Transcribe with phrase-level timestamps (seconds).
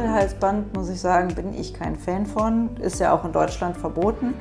[0.00, 2.74] Nadelhalsband, muss ich sagen, bin ich kein Fan von.
[2.78, 4.32] Ist ja auch in Deutschland verboten.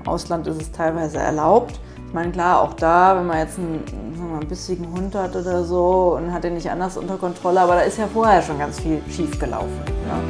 [0.00, 1.80] Im Ausland ist es teilweise erlaubt.
[2.06, 3.84] Ich meine, klar, auch da, wenn man jetzt einen,
[4.16, 7.60] sagen mal, einen bissigen Hund hat oder so und hat den nicht anders unter Kontrolle,
[7.60, 9.82] aber da ist ja vorher schon ganz viel schief gelaufen.
[9.84, 10.22] Ne?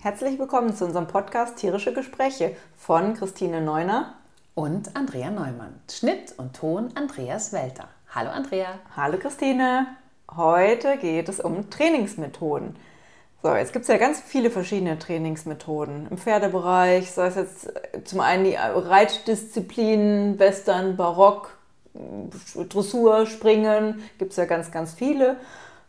[0.00, 4.14] Herzlich willkommen zu unserem Podcast Tierische Gespräche von Christine Neuner
[4.54, 5.80] und Andrea Neumann.
[5.90, 7.88] Schnitt und Ton Andreas Welter.
[8.14, 8.78] Hallo Andrea.
[8.96, 9.86] Hallo Christine.
[10.34, 12.76] Heute geht es um Trainingsmethoden.
[13.42, 17.72] So, jetzt gibt es ja ganz viele verschiedene Trainingsmethoden im Pferdebereich, sei es jetzt
[18.04, 21.58] zum einen die Reitdisziplinen, Western, Barock,
[22.70, 25.36] Dressur, Springen, gibt es ja ganz, ganz viele.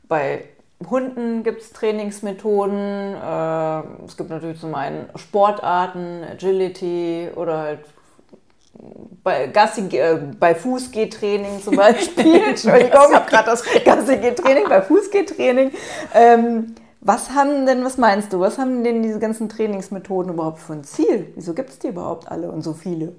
[0.07, 0.43] Bei
[0.89, 3.13] Hunden gibt es Trainingsmethoden.
[3.13, 7.94] Äh, es gibt natürlich zum einen Sportarten, Agility oder halt
[9.23, 12.41] bei, Gassi, äh, bei Fußgehtraining zum Beispiel.
[12.49, 15.71] Entschuldigung, ich habe gerade das Gassi-Training bei Fußgehtraining.
[16.13, 20.73] Ähm, was haben denn, was meinst du, was haben denn diese ganzen Trainingsmethoden überhaupt für
[20.73, 21.31] ein Ziel?
[21.35, 23.13] Wieso gibt es die überhaupt alle und so viele?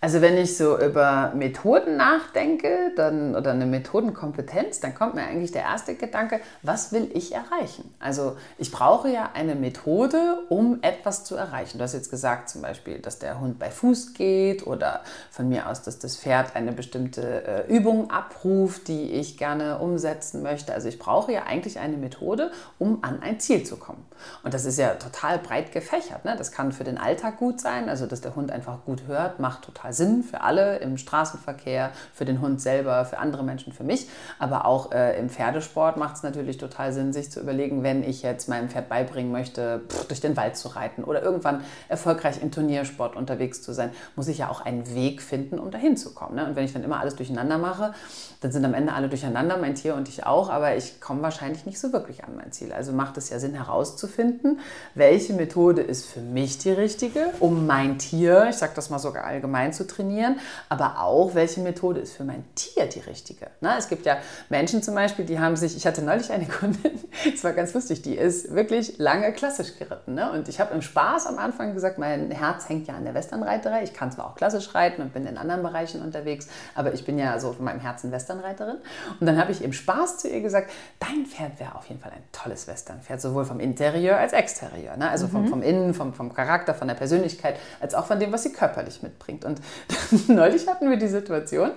[0.00, 5.50] Also wenn ich so über Methoden nachdenke dann, oder eine Methodenkompetenz, dann kommt mir eigentlich
[5.50, 7.92] der erste Gedanke, was will ich erreichen?
[7.98, 11.78] Also ich brauche ja eine Methode, um etwas zu erreichen.
[11.78, 15.00] Du hast jetzt gesagt zum Beispiel, dass der Hund bei Fuß geht oder
[15.32, 20.44] von mir aus, dass das Pferd eine bestimmte äh, Übung abruft, die ich gerne umsetzen
[20.44, 20.74] möchte.
[20.74, 24.06] Also ich brauche ja eigentlich eine Methode, um an ein Ziel zu kommen.
[24.44, 26.24] Und das ist ja total breit gefächert.
[26.24, 26.36] Ne?
[26.36, 29.62] Das kann für den Alltag gut sein, also dass der Hund einfach gut hört, macht
[29.62, 33.84] total total Sinn für alle im Straßenverkehr, für den Hund selber, für andere Menschen, für
[33.84, 34.08] mich.
[34.38, 38.22] Aber auch äh, im Pferdesport macht es natürlich total Sinn, sich zu überlegen, wenn ich
[38.22, 42.50] jetzt meinem Pferd beibringen möchte, pff, durch den Wald zu reiten oder irgendwann erfolgreich im
[42.50, 46.36] Turniersport unterwegs zu sein, muss ich ja auch einen Weg finden, um dahin zu kommen.
[46.36, 46.46] Ne?
[46.46, 47.94] Und wenn ich dann immer alles durcheinander mache,
[48.40, 51.66] dann sind am Ende alle durcheinander, mein Tier und ich auch, aber ich komme wahrscheinlich
[51.66, 52.72] nicht so wirklich an mein Ziel.
[52.72, 54.60] Also macht es ja Sinn herauszufinden,
[54.94, 59.24] welche Methode ist für mich die richtige, um mein Tier, ich sage das mal sogar
[59.24, 60.38] allgemein zu trainieren,
[60.68, 63.48] aber auch, welche Methode ist für mein Tier die richtige.
[63.60, 66.92] Na, es gibt ja Menschen zum Beispiel, die haben sich, ich hatte neulich eine Kundin,
[67.34, 70.14] es war ganz lustig, die ist wirklich lange klassisch geritten.
[70.14, 70.30] Ne?
[70.30, 73.82] Und ich habe im Spaß am Anfang gesagt, mein Herz hängt ja an der Westernreiterei.
[73.82, 76.46] Ich kann zwar auch klassisch reiten und bin in anderen Bereichen unterwegs,
[76.76, 78.76] aber ich bin ja so von meinem Herzen Western Westernreiterin.
[79.20, 82.12] Und dann habe ich im Spaß zu ihr gesagt, dein Pferd wäre auf jeden Fall
[82.12, 84.96] ein tolles Westernpferd, sowohl vom Interieur als Exterieur.
[84.96, 85.08] Ne?
[85.08, 85.30] Also mhm.
[85.30, 88.52] vom, vom Innen, vom, vom Charakter, von der Persönlichkeit, als auch von dem, was sie
[88.52, 89.44] körperlich mitbringt.
[89.44, 89.60] Und
[90.28, 91.70] neulich hatten wir die Situation,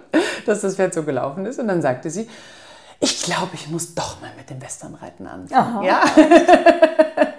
[0.45, 2.29] dass das Pferd so gelaufen ist und dann sagte sie,
[2.99, 5.77] ich glaube, ich muss doch mal mit dem Westernreiten anfangen.
[5.77, 5.83] Aha.
[5.83, 6.03] Ja?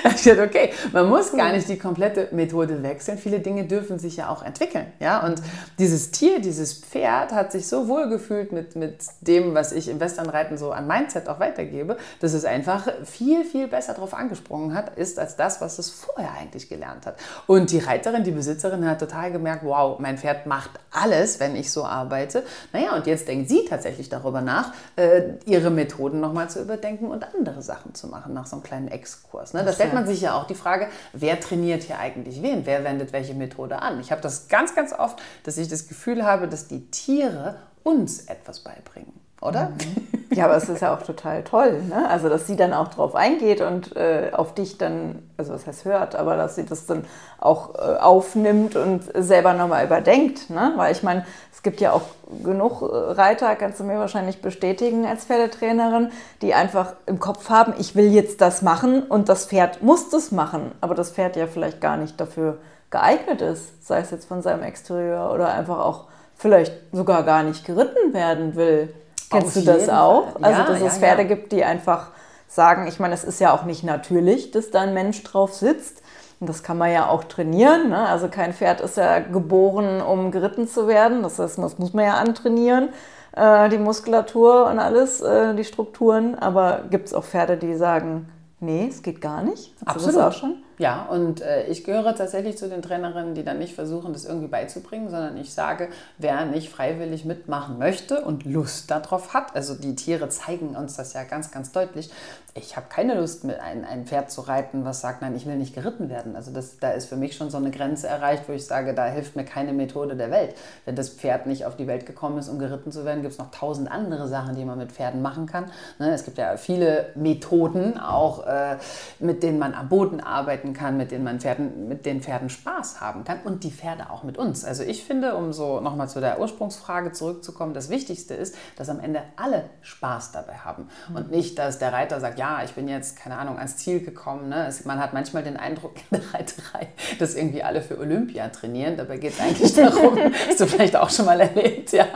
[0.14, 3.18] ich dachte, okay, man muss gar nicht die komplette Methode wechseln.
[3.18, 4.86] Viele Dinge dürfen sich ja auch entwickeln.
[4.98, 5.24] Ja?
[5.24, 5.42] Und
[5.78, 10.00] dieses Tier, dieses Pferd hat sich so wohl gefühlt mit, mit dem, was ich im
[10.00, 14.96] Westernreiten so an Mindset auch weitergebe, dass es einfach viel, viel besser darauf angesprungen hat,
[14.96, 17.16] ist als das, was es vorher eigentlich gelernt hat.
[17.46, 21.70] Und die Reiterin, die Besitzerin hat total gemerkt, wow, mein Pferd macht alles, wenn ich
[21.70, 22.42] so arbeite.
[22.72, 27.24] Naja, und jetzt denkt sie tatsächlich darüber nach, äh, ihre Methoden nochmal zu überdenken und
[27.34, 29.52] andere Sachen zu machen, nach so einem kleinen Exkurs.
[29.52, 29.64] Ne?
[29.64, 32.66] Das stellt man sich ja auch die Frage, wer trainiert hier eigentlich wen?
[32.66, 34.00] Wer wendet welche Methode an?
[34.00, 38.26] Ich habe das ganz, ganz oft, dass ich das Gefühl habe, dass die Tiere uns
[38.26, 39.70] etwas beibringen oder?
[39.70, 40.08] Mhm.
[40.32, 42.08] Ja, aber es ist ja auch total toll, ne?
[42.08, 45.84] Also, dass sie dann auch drauf eingeht und äh, auf dich dann, also was heißt
[45.86, 47.04] hört, aber dass sie das dann
[47.38, 50.74] auch äh, aufnimmt und selber nochmal überdenkt, ne?
[50.76, 51.24] Weil ich meine,
[51.60, 52.04] es gibt ja auch
[52.42, 56.10] genug äh, Reiter, kannst du mir wahrscheinlich bestätigen als Pferdetrainerin,
[56.40, 60.32] die einfach im Kopf haben, ich will jetzt das machen und das Pferd muss das
[60.32, 62.56] machen, aber das Pferd ja vielleicht gar nicht dafür
[62.88, 67.66] geeignet ist, sei es jetzt von seinem Exterieur oder einfach auch vielleicht sogar gar nicht
[67.66, 68.94] geritten werden will.
[69.28, 70.32] Kennst du das auch?
[70.32, 70.44] Fall.
[70.44, 71.28] Also, dass ja, es Pferde ja.
[71.28, 72.08] gibt, die einfach
[72.48, 76.00] sagen, ich meine, es ist ja auch nicht natürlich, dass da ein Mensch drauf sitzt.
[76.40, 77.90] Und das kann man ja auch trainieren.
[77.90, 78.08] Ne?
[78.08, 81.22] Also kein Pferd ist ja geboren, um geritten zu werden.
[81.22, 82.88] Das heißt, das muss man ja antrainieren,
[83.36, 86.34] äh, die Muskulatur und alles, äh, die Strukturen.
[86.36, 89.74] Aber gibt es auch Pferde, die sagen, nee, es geht gar nicht?
[89.84, 90.22] Hast Absolut.
[90.22, 90.62] Auch schon?
[90.80, 94.48] Ja, und äh, ich gehöre tatsächlich zu den Trainerinnen, die dann nicht versuchen, das irgendwie
[94.48, 99.94] beizubringen, sondern ich sage, wer nicht freiwillig mitmachen möchte und Lust darauf hat, also die
[99.94, 102.08] Tiere zeigen uns das ja ganz, ganz deutlich.
[102.54, 105.56] Ich habe keine Lust, mit ein, ein Pferd zu reiten, was sagt, nein, ich will
[105.56, 106.34] nicht geritten werden.
[106.34, 109.04] Also das, da ist für mich schon so eine Grenze erreicht, wo ich sage, da
[109.06, 110.54] hilft mir keine Methode der Welt.
[110.86, 113.38] Wenn das Pferd nicht auf die Welt gekommen ist, um geritten zu werden, gibt es
[113.38, 115.66] noch tausend andere Sachen, die man mit Pferden machen kann.
[115.98, 116.10] Ne?
[116.12, 118.78] Es gibt ja viele Methoden, auch äh,
[119.18, 122.48] mit denen man am Boden arbeiten arbeiten kann, mit denen man Pferden, mit den Pferden
[122.48, 124.64] Spaß haben kann und die Pferde auch mit uns.
[124.64, 129.00] Also ich finde, um so nochmal zu der Ursprungsfrage zurückzukommen, das Wichtigste ist, dass am
[129.00, 131.16] Ende alle Spaß dabei haben mhm.
[131.16, 134.48] und nicht, dass der Reiter sagt, ja, ich bin jetzt, keine Ahnung, ans Ziel gekommen.
[134.48, 134.70] Ne?
[134.84, 136.88] Man hat manchmal den Eindruck in der Reiterei,
[137.18, 138.96] dass irgendwie alle für Olympia trainieren.
[138.96, 140.18] Dabei geht es eigentlich darum,
[140.48, 142.06] hast du vielleicht auch schon mal erlebt, ja.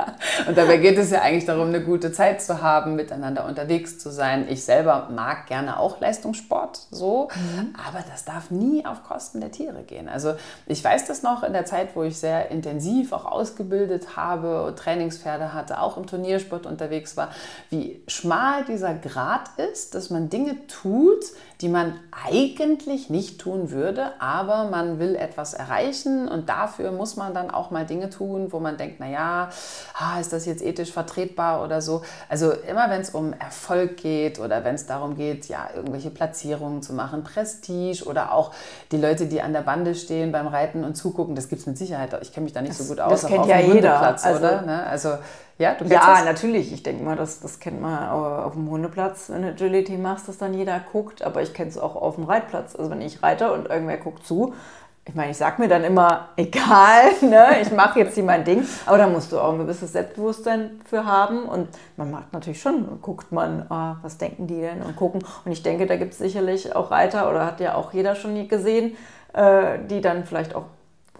[0.47, 4.11] Und dabei geht es ja eigentlich darum, eine gute Zeit zu haben, miteinander unterwegs zu
[4.11, 4.47] sein.
[4.49, 7.75] Ich selber mag gerne auch Leistungssport so, mhm.
[7.87, 10.09] aber das darf nie auf Kosten der Tiere gehen.
[10.09, 10.35] Also
[10.67, 15.53] ich weiß das noch in der Zeit, wo ich sehr intensiv auch ausgebildet habe, Trainingspferde
[15.53, 17.31] hatte, auch im Turniersport unterwegs war,
[17.71, 21.25] wie schmal dieser Grad ist, dass man Dinge tut,
[21.61, 21.95] die man
[22.29, 27.71] eigentlich nicht tun würde, aber man will etwas erreichen und dafür muss man dann auch
[27.71, 29.49] mal Dinge tun, wo man denkt, naja,
[30.21, 32.03] ist das jetzt ethisch vertretbar oder so.
[32.29, 36.83] Also immer wenn es um Erfolg geht oder wenn es darum geht, ja, irgendwelche Platzierungen
[36.83, 38.53] zu machen, Prestige oder auch
[38.93, 41.79] die Leute, die an der Bande stehen beim Reiten und zugucken, das gibt es mit
[41.79, 42.17] Sicherheit.
[42.23, 43.23] Ich kenne mich da nicht das, so gut aus.
[43.23, 44.01] Das kennt ja jeder.
[44.01, 44.63] Also, oder?
[44.63, 44.87] Ne?
[44.87, 45.11] Also
[45.59, 46.25] ja, du ja das?
[46.25, 46.73] natürlich.
[46.73, 50.39] Ich denke mal, das, das kennt man auf dem Hundeplatz, wenn du Agility machst, dass
[50.39, 51.23] dann jeder guckt.
[51.23, 52.75] Aber ich kenne es auch auf dem Reitplatz.
[52.75, 54.55] Also wenn ich reite und irgendwer guckt zu,
[55.07, 58.67] ich meine, ich sage mir dann immer, egal, ne, ich mache jetzt hier mein Ding,
[58.87, 61.45] aber da musst du auch ein gewisses Selbstbewusstsein für haben.
[61.45, 65.23] Und man macht natürlich schon, guckt man, oh, was denken die denn und gucken.
[65.45, 68.49] Und ich denke, da gibt es sicherlich auch Reiter oder hat ja auch jeder schon
[68.49, 68.97] gesehen,
[69.35, 70.65] äh, die dann vielleicht auch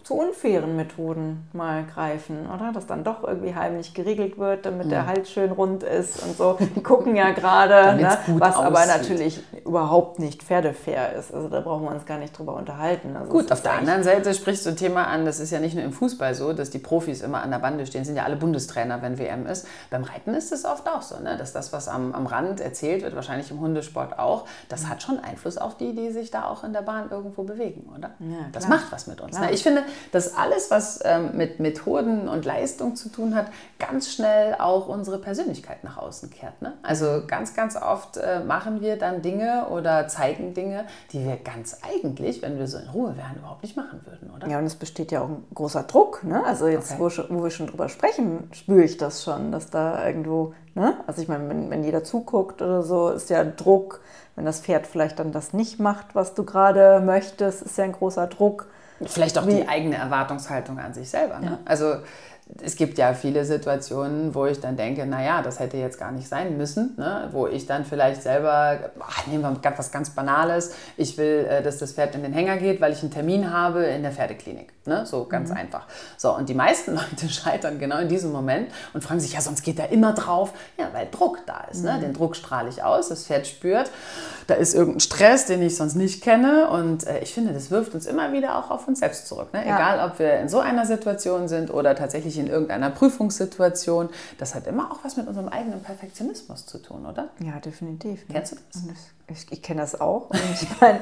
[0.05, 2.71] zu unfairen Methoden mal greifen, oder?
[2.71, 4.91] Dass dann doch irgendwie heimlich geriegelt wird, damit mhm.
[4.91, 6.59] der Hals schön rund ist und so.
[6.75, 8.15] Die gucken ja gerade, ne?
[8.37, 8.67] was aussieht.
[8.67, 11.33] aber natürlich überhaupt nicht pferdefair ist.
[11.33, 13.17] Also da brauchen wir uns gar nicht drüber unterhalten.
[13.17, 15.73] Also Gut, auf der anderen Seite sprichst du ein Thema an, das ist ja nicht
[15.73, 18.35] nur im Fußball so, dass die Profis immer an der Bande stehen, sind ja alle
[18.35, 19.67] Bundestrainer, wenn WM ist.
[19.89, 21.35] Beim Reiten ist es oft auch so, ne?
[21.35, 24.89] dass das, was am, am Rand erzählt wird, wahrscheinlich im Hundesport auch, das mhm.
[24.89, 28.11] hat schon Einfluss auf die, die sich da auch in der Bahn irgendwo bewegen, oder?
[28.19, 29.39] Ja, das macht was mit uns.
[29.39, 29.51] Ne?
[29.51, 29.81] Ich finde,
[30.11, 33.47] dass alles, was ähm, mit Methoden und Leistung zu tun hat,
[33.79, 36.61] ganz schnell auch unsere Persönlichkeit nach außen kehrt.
[36.61, 36.73] Ne?
[36.83, 41.79] Also ganz, ganz oft äh, machen wir dann Dinge oder zeigen Dinge, die wir ganz
[41.81, 44.47] eigentlich, wenn wir so in Ruhe wären, überhaupt nicht machen würden, oder?
[44.47, 46.23] Ja, und es besteht ja auch ein großer Druck.
[46.23, 46.43] Ne?
[46.45, 46.99] Also jetzt, okay.
[46.99, 50.97] wo, schon, wo wir schon drüber sprechen, spüre ich das schon, dass da irgendwo, ne?
[51.07, 54.01] also ich meine, wenn, wenn jeder zuguckt oder so, ist ja Druck,
[54.35, 57.93] wenn das Pferd vielleicht dann das nicht macht, was du gerade möchtest, ist ja ein
[57.93, 58.67] großer Druck.
[59.05, 59.55] Vielleicht auch Wie?
[59.55, 61.39] die eigene Erwartungshaltung an sich selber.
[61.39, 61.59] Ne?
[61.65, 61.97] Also
[62.61, 66.27] es gibt ja viele Situationen, wo ich dann denke, naja, das hätte jetzt gar nicht
[66.27, 67.29] sein müssen, ne?
[67.31, 71.79] wo ich dann vielleicht selber, ach, nehmen wir was ganz Banales, ich will, äh, dass
[71.79, 74.73] das Pferd in den Hänger geht, weil ich einen Termin habe in der Pferdeklinik.
[74.85, 75.07] Ne?
[75.07, 75.57] So ganz mhm.
[75.57, 75.87] einfach.
[76.17, 79.63] So, und die meisten Leute scheitern genau in diesem Moment und fragen sich, ja, sonst
[79.63, 80.53] geht er immer drauf.
[80.77, 81.83] Ja, weil Druck da ist.
[81.83, 81.93] Ne?
[81.93, 81.97] Mhm.
[81.97, 82.01] Ne?
[82.05, 83.89] Den Druck strahle ich aus, das Pferd spürt,
[84.45, 86.69] da ist irgendein Stress, den ich sonst nicht kenne.
[86.69, 89.51] Und äh, ich finde, das wirft uns immer wieder auch auf uns selbst zurück.
[89.53, 89.67] Ne?
[89.67, 89.75] Ja.
[89.75, 94.09] Egal, ob wir in so einer Situation sind oder tatsächlich in irgendeiner Prüfungssituation.
[94.37, 97.29] Das hat immer auch was mit unserem eigenen Perfektionismus zu tun, oder?
[97.39, 98.27] Ja, definitiv.
[98.27, 98.35] Ne?
[98.35, 98.83] Kennst du das?
[99.27, 100.29] Ich, ich kenne das auch.
[100.29, 101.01] Und ich meine,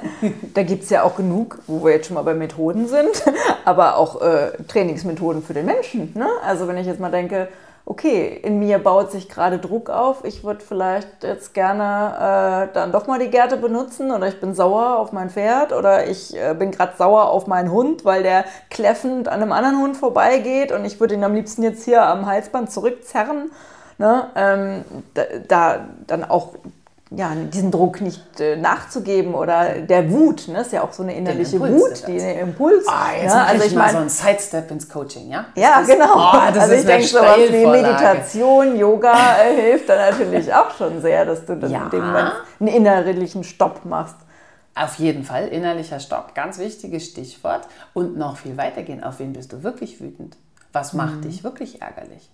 [0.53, 3.23] da gibt es ja auch genug, wo wir jetzt schon mal bei Methoden sind,
[3.65, 6.13] aber auch äh, Trainingsmethoden für den Menschen.
[6.15, 6.27] Ne?
[6.43, 7.49] Also wenn ich jetzt mal denke,
[7.85, 12.91] okay, in mir baut sich gerade Druck auf, ich würde vielleicht jetzt gerne äh, dann
[12.93, 16.53] doch mal die Gerte benutzen oder ich bin sauer auf mein Pferd oder ich äh,
[16.53, 20.85] bin gerade sauer auf meinen Hund, weil der kläffend an einem anderen Hund vorbeigeht und
[20.85, 23.51] ich würde ihn am liebsten jetzt hier am Halsband zurückzerren.
[23.97, 24.27] Ne?
[24.35, 26.53] Ähm, da, da dann auch
[27.15, 31.15] ja, diesen Druck nicht äh, nachzugeben oder der Wut, ne, ist ja auch so eine
[31.15, 32.85] innerliche Wut, die Impuls.
[32.87, 33.45] Ah, jetzt ne?
[33.45, 35.45] also ich mal so ein Sidestep ins Coaching, ja?
[35.55, 36.15] Ja, das genau.
[36.15, 41.25] Oh, also ich denke, sowas wie Meditation, Yoga äh, hilft dann natürlich auch schon sehr,
[41.25, 41.83] dass du dann ja.
[41.83, 44.15] in dem Moment einen innerlichen Stopp machst.
[44.75, 47.67] Auf jeden Fall, innerlicher Stopp, ganz wichtiges Stichwort.
[47.93, 50.35] Und noch viel weitergehen, auf wen bist du wirklich wütend?
[50.71, 51.21] Was macht mhm.
[51.21, 52.31] dich wirklich ärgerlich?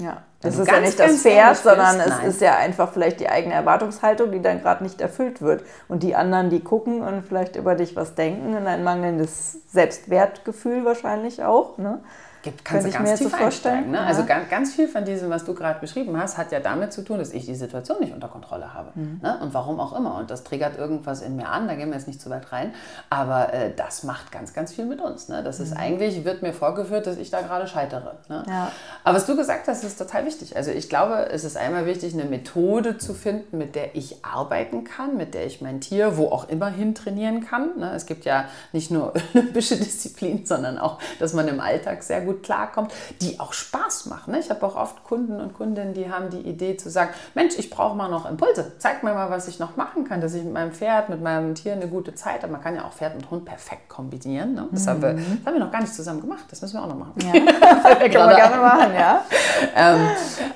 [0.00, 2.26] Ja, es ist ja nicht das Pferd, sondern es Nein.
[2.26, 5.62] ist ja einfach vielleicht die eigene Erwartungshaltung, die dann gerade nicht erfüllt wird.
[5.86, 10.84] Und die anderen, die gucken und vielleicht über dich was denken und ein mangelndes Selbstwertgefühl
[10.84, 11.78] wahrscheinlich auch.
[11.78, 12.00] Ne?
[12.44, 13.90] Gibt, kannst Könnte du ganz tief so einsteigen.
[13.90, 13.96] Ne?
[13.96, 14.04] Ja.
[14.04, 17.02] Also ganz, ganz viel von diesem, was du gerade beschrieben hast, hat ja damit zu
[17.02, 18.92] tun, dass ich die Situation nicht unter Kontrolle habe.
[18.94, 19.20] Mhm.
[19.22, 19.38] Ne?
[19.40, 20.16] Und warum auch immer.
[20.16, 22.72] Und das triggert irgendwas in mir an, da gehen wir jetzt nicht zu weit rein.
[23.10, 25.28] Aber äh, das macht ganz, ganz viel mit uns.
[25.28, 25.42] Ne?
[25.42, 25.64] Das mhm.
[25.64, 28.16] ist eigentlich, wird mir vorgeführt, dass ich da gerade scheitere.
[28.28, 28.44] Ne?
[28.46, 28.70] Ja.
[29.02, 30.56] Aber was du gesagt hast, ist total wichtig.
[30.56, 34.84] Also ich glaube, es ist einmal wichtig, eine Methode zu finden, mit der ich arbeiten
[34.84, 37.78] kann, mit der ich mein Tier wo auch immer hin trainieren kann.
[37.78, 37.92] Ne?
[37.94, 42.33] Es gibt ja nicht nur olympische Disziplinen, sondern auch, dass man im Alltag sehr gut
[42.34, 44.32] gut klarkommt, die auch Spaß machen.
[44.32, 44.40] Ne?
[44.40, 47.70] Ich habe auch oft Kunden und Kundinnen, die haben die Idee zu sagen, Mensch, ich
[47.70, 48.72] brauche mal noch Impulse.
[48.78, 51.54] Zeig mir mal, was ich noch machen kann, dass ich mit meinem Pferd, mit meinem
[51.54, 52.52] Tier eine gute Zeit habe.
[52.52, 54.54] Man kann ja auch Pferd und Hund perfekt kombinieren.
[54.54, 54.68] Ne?
[54.72, 54.90] Das, mhm.
[54.90, 56.44] haben wir, das haben wir noch gar nicht zusammen gemacht.
[56.50, 57.14] Das müssen wir auch noch machen.
[57.22, 57.32] Ja.
[58.14, 59.24] können wir gerne machen, ja.
[59.76, 60.08] ähm,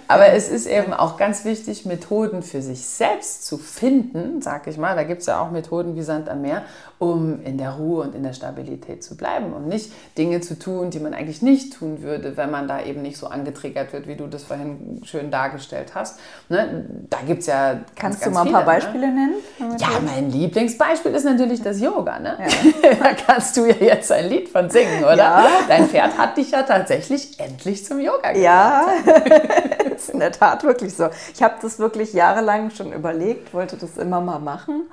[0.09, 4.79] aber es ist eben auch ganz wichtig, Methoden für sich selbst zu finden, sag ich
[4.79, 4.97] mal.
[4.97, 6.63] Da gibt es ja auch Methoden wie Sand am Meer,
[6.99, 10.91] um in der Ruhe und in der Stabilität zu bleiben und nicht Dinge zu tun,
[10.91, 14.17] die man eigentlich nicht tun würde, wenn man da eben nicht so angetriggert wird, wie
[14.17, 16.19] du das vorhin schön dargestellt hast.
[16.49, 16.87] Ne?
[17.11, 19.15] Da gibt es ja ganz, Kannst ganz du mal ein paar viele, Beispiele ne?
[19.59, 19.77] nennen?
[19.79, 22.19] Ja, mein Lieblingsbeispiel ist natürlich das Yoga.
[22.19, 22.39] Ne?
[22.39, 22.91] Ja.
[23.03, 25.17] da kannst du ja jetzt ein Lied von singen, oder?
[25.17, 25.49] Ja.
[25.69, 28.37] Dein Pferd hat dich ja tatsächlich endlich zum Yoga gebracht.
[28.37, 28.87] Ja,
[29.95, 31.09] ist in der Tat wirklich so.
[31.35, 34.89] Ich habe das wirklich jahrelang schon überlegt, wollte das immer mal machen.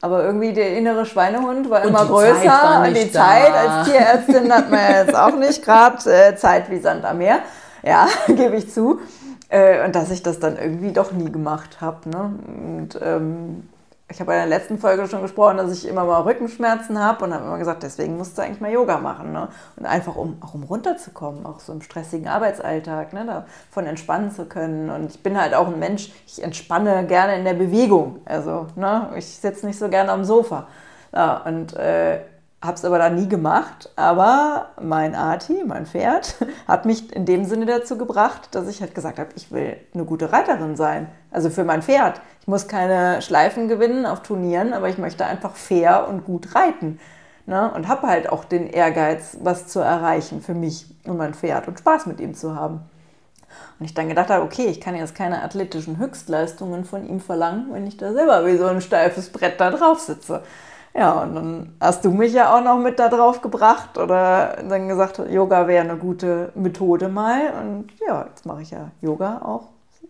[0.00, 2.42] Aber irgendwie der innere Schweinehund war immer größer.
[2.42, 3.20] Zeit und die da.
[3.20, 7.40] Zeit als Tierärztin hat man jetzt auch nicht gerade äh, Zeit wie Sand am Meer.
[7.82, 9.00] Ja, gebe ich zu.
[9.48, 12.08] Äh, und dass ich das dann irgendwie doch nie gemacht habe.
[12.08, 12.30] Ne?
[12.46, 13.68] Und ähm,
[14.10, 17.34] ich habe in der letzten Folge schon gesprochen, dass ich immer mal Rückenschmerzen habe und
[17.34, 19.32] habe immer gesagt, deswegen musst du eigentlich mal Yoga machen.
[19.32, 19.48] Ne?
[19.76, 23.26] Und einfach, um auch um runterzukommen, auch so im stressigen Arbeitsalltag, ne?
[23.26, 24.88] davon entspannen zu können.
[24.88, 28.20] Und ich bin halt auch ein Mensch, ich entspanne gerne in der Bewegung.
[28.24, 29.10] Also ne?
[29.16, 30.68] ich sitze nicht so gerne am Sofa.
[31.12, 32.20] Ja, und äh,
[32.60, 33.90] habe es aber dann nie gemacht.
[33.96, 36.36] Aber mein Arti, mein Pferd,
[36.68, 40.04] hat mich in dem Sinne dazu gebracht, dass ich halt gesagt habe, ich will eine
[40.04, 41.08] gute Reiterin sein.
[41.30, 42.20] Also für mein Pferd.
[42.40, 46.98] Ich muss keine Schleifen gewinnen auf Turnieren, aber ich möchte einfach fair und gut reiten.
[47.46, 47.70] Ne?
[47.72, 51.78] Und habe halt auch den Ehrgeiz, was zu erreichen für mich und mein Pferd und
[51.78, 52.80] Spaß mit ihm zu haben.
[53.78, 57.68] Und ich dann gedacht habe, okay, ich kann jetzt keine athletischen Höchstleistungen von ihm verlangen,
[57.72, 60.42] wenn ich da selber wie so ein steifes Brett da drauf sitze.
[60.98, 64.88] Ja, und dann hast du mich ja auch noch mit da drauf gebracht oder dann
[64.88, 67.52] gesagt, Yoga wäre eine gute Methode mal.
[67.62, 69.68] Und ja, jetzt mache ich ja Yoga auch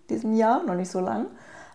[0.09, 1.27] diesem Jahr, noch nicht so lang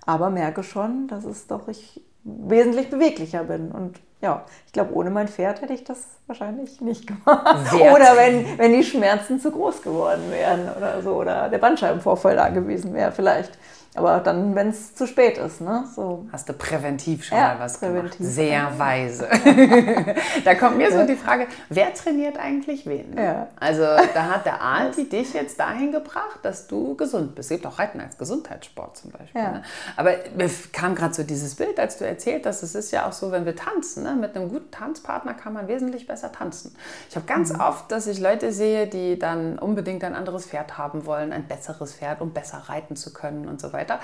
[0.05, 3.71] aber merke schon, dass es doch ich wesentlich beweglicher bin.
[3.71, 7.73] Und ja, ich glaube, ohne mein Pferd hätte ich das wahrscheinlich nicht gemacht.
[7.73, 7.93] Wert.
[7.93, 12.47] Oder wenn, wenn die Schmerzen zu groß geworden wären oder so, oder der Bandscheibenvorfall da
[12.47, 13.51] gewesen wäre vielleicht.
[13.95, 15.61] Aber dann, wenn es zu spät ist.
[15.61, 15.85] Ne?
[15.95, 16.25] So.
[16.31, 18.17] Hast du präventiv schon ja, mal was präventiv.
[18.17, 18.33] gemacht.
[18.33, 19.29] Sehr weise.
[20.45, 23.15] da kommt mir so die Frage, wer trainiert eigentlich wen?
[23.15, 23.49] Ja.
[23.59, 27.51] Also da hat der Alti dich jetzt dahin gebracht, dass du gesund bist.
[27.51, 29.41] Es gibt auch Reiten als Gesundheitssport zum Beispiel.
[29.41, 29.51] Ja.
[29.51, 29.63] Ne?
[29.95, 33.13] Aber mir kam gerade so dieses Bild, als du erzählt hast, es ist ja auch
[33.13, 34.12] so, wenn wir tanzen, ne?
[34.19, 36.75] Mit einem guten Tanzpartner kann man wesentlich besser tanzen.
[37.09, 37.61] Ich habe ganz mhm.
[37.61, 41.93] oft, dass ich Leute sehe, die dann unbedingt ein anderes Pferd haben wollen, ein besseres
[41.93, 43.99] Pferd, um besser reiten zu können und so weiter weiter.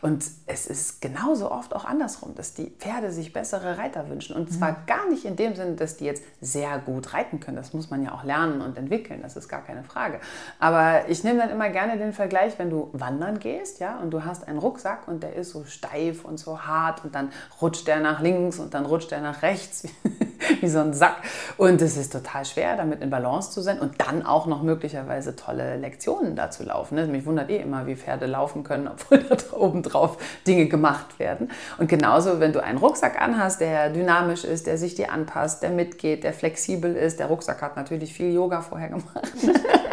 [0.00, 4.36] Und es ist genauso oft auch andersrum, dass die Pferde sich bessere Reiter wünschen.
[4.36, 4.76] Und zwar mhm.
[4.86, 7.56] gar nicht in dem Sinne, dass die jetzt sehr gut reiten können.
[7.56, 10.20] Das muss man ja auch lernen und entwickeln, das ist gar keine Frage.
[10.58, 14.24] Aber ich nehme dann immer gerne den Vergleich, wenn du wandern gehst, ja, und du
[14.24, 17.30] hast einen Rucksack und der ist so steif und so hart und dann
[17.60, 19.53] rutscht der nach links und dann rutscht der nach rechts,
[20.60, 21.16] wie so ein Sack.
[21.56, 25.36] Und es ist total schwer, damit in Balance zu sein und dann auch noch möglicherweise
[25.36, 26.96] tolle Lektionen dazu laufen.
[26.96, 27.06] Ne?
[27.06, 31.50] Mich wundert eh immer, wie Pferde laufen können, obwohl da oben drauf Dinge gemacht werden.
[31.78, 35.70] Und genauso, wenn du einen Rucksack anhast, der dynamisch ist, der sich dir anpasst, der
[35.70, 37.18] mitgeht, der flexibel ist.
[37.18, 39.32] Der Rucksack hat natürlich viel Yoga vorher gemacht.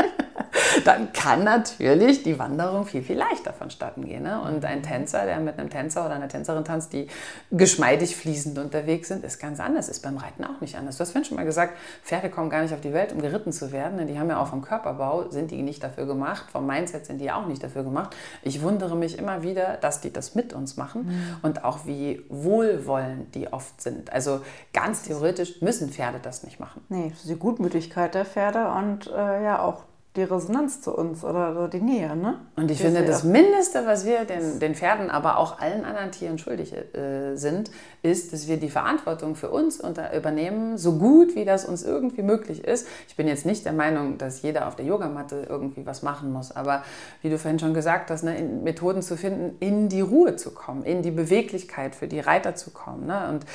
[0.88, 4.24] dann kann natürlich die Wanderung viel, viel leichter vonstatten gehen.
[4.24, 4.42] Ne?
[4.42, 7.08] Und ein Tänzer, der mit einem Tänzer oder einer Tänzerin tanzt, die
[7.52, 9.90] geschmeidig fließend unterwegs sind, ist ganz anders.
[9.90, 10.98] Ist beim Reiten auch nicht anders.
[10.98, 13.52] Du hast vorhin schon mal gesagt, Pferde kommen gar nicht auf die Welt, um geritten
[13.52, 13.98] zu werden.
[13.98, 16.46] Denn die haben ja auch vom Körperbau, sind die nicht dafür gemacht.
[16.52, 18.16] Vom Mindset sind die auch nicht dafür gemacht.
[18.44, 21.38] Ich wundere mich immer wieder, dass die das mit uns machen mhm.
[21.42, 24.12] und auch wie wohlwollend die oft sind.
[24.12, 24.42] Also
[24.74, 26.82] ganz theoretisch müssen Pferde das nicht machen.
[26.90, 29.84] Nee, die Gutmütigkeit der Pferde und äh, ja auch
[30.18, 32.14] die Resonanz zu uns oder die Nähe.
[32.18, 32.40] Ne?
[32.58, 36.38] Und ich finde, das Mindeste, was wir den, den Pferden, aber auch allen anderen Tieren
[36.38, 41.46] schuldig äh, sind, ist, dass wir die Verantwortung für uns unter, übernehmen, so gut wie
[41.46, 42.88] das uns irgendwie möglich ist.
[43.08, 46.54] Ich bin jetzt nicht der Meinung, dass jeder auf der Yogamatte irgendwie was machen muss,
[46.54, 46.84] aber
[47.22, 50.84] wie du vorhin schon gesagt hast, ne, Methoden zu finden, in die Ruhe zu kommen,
[50.84, 53.06] in die Beweglichkeit für die Reiter zu kommen.
[53.06, 53.30] Ne?
[53.30, 53.46] Und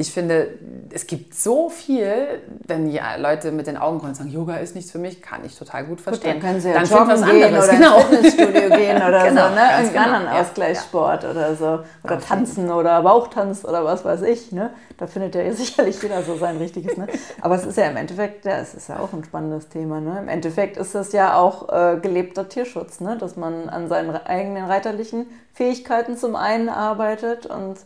[0.00, 0.50] ich finde,
[0.92, 4.76] es gibt so viel, wenn ja, Leute mit den Augen rollen und sagen, Yoga ist
[4.76, 6.34] nichts für mich, kann ich total gut verstehen.
[6.34, 7.68] Gut, dann können sie ja dann joggen was gehen anderes.
[7.68, 7.96] oder genau.
[7.98, 9.60] ins Fitnessstudio gehen oder genau, so, ne?
[9.60, 10.02] Irgendeinen genau.
[10.04, 11.30] anderen ja, Ausgleichssport ja.
[11.32, 11.80] oder so.
[12.04, 14.52] Oder tanzen oder Bauchtanz oder was weiß ich.
[14.52, 14.70] Ne?
[14.98, 16.96] Da findet ja sicherlich jeder so sein richtiges.
[16.96, 17.08] Ne?
[17.40, 20.00] Aber es ist ja im Endeffekt, ja, es ist ja auch ein spannendes Thema.
[20.00, 20.16] Ne?
[20.20, 23.18] Im Endeffekt ist es ja auch äh, gelebter Tierschutz, ne?
[23.18, 27.78] dass man an seinen eigenen reiterlichen Fähigkeiten zum einen arbeitet und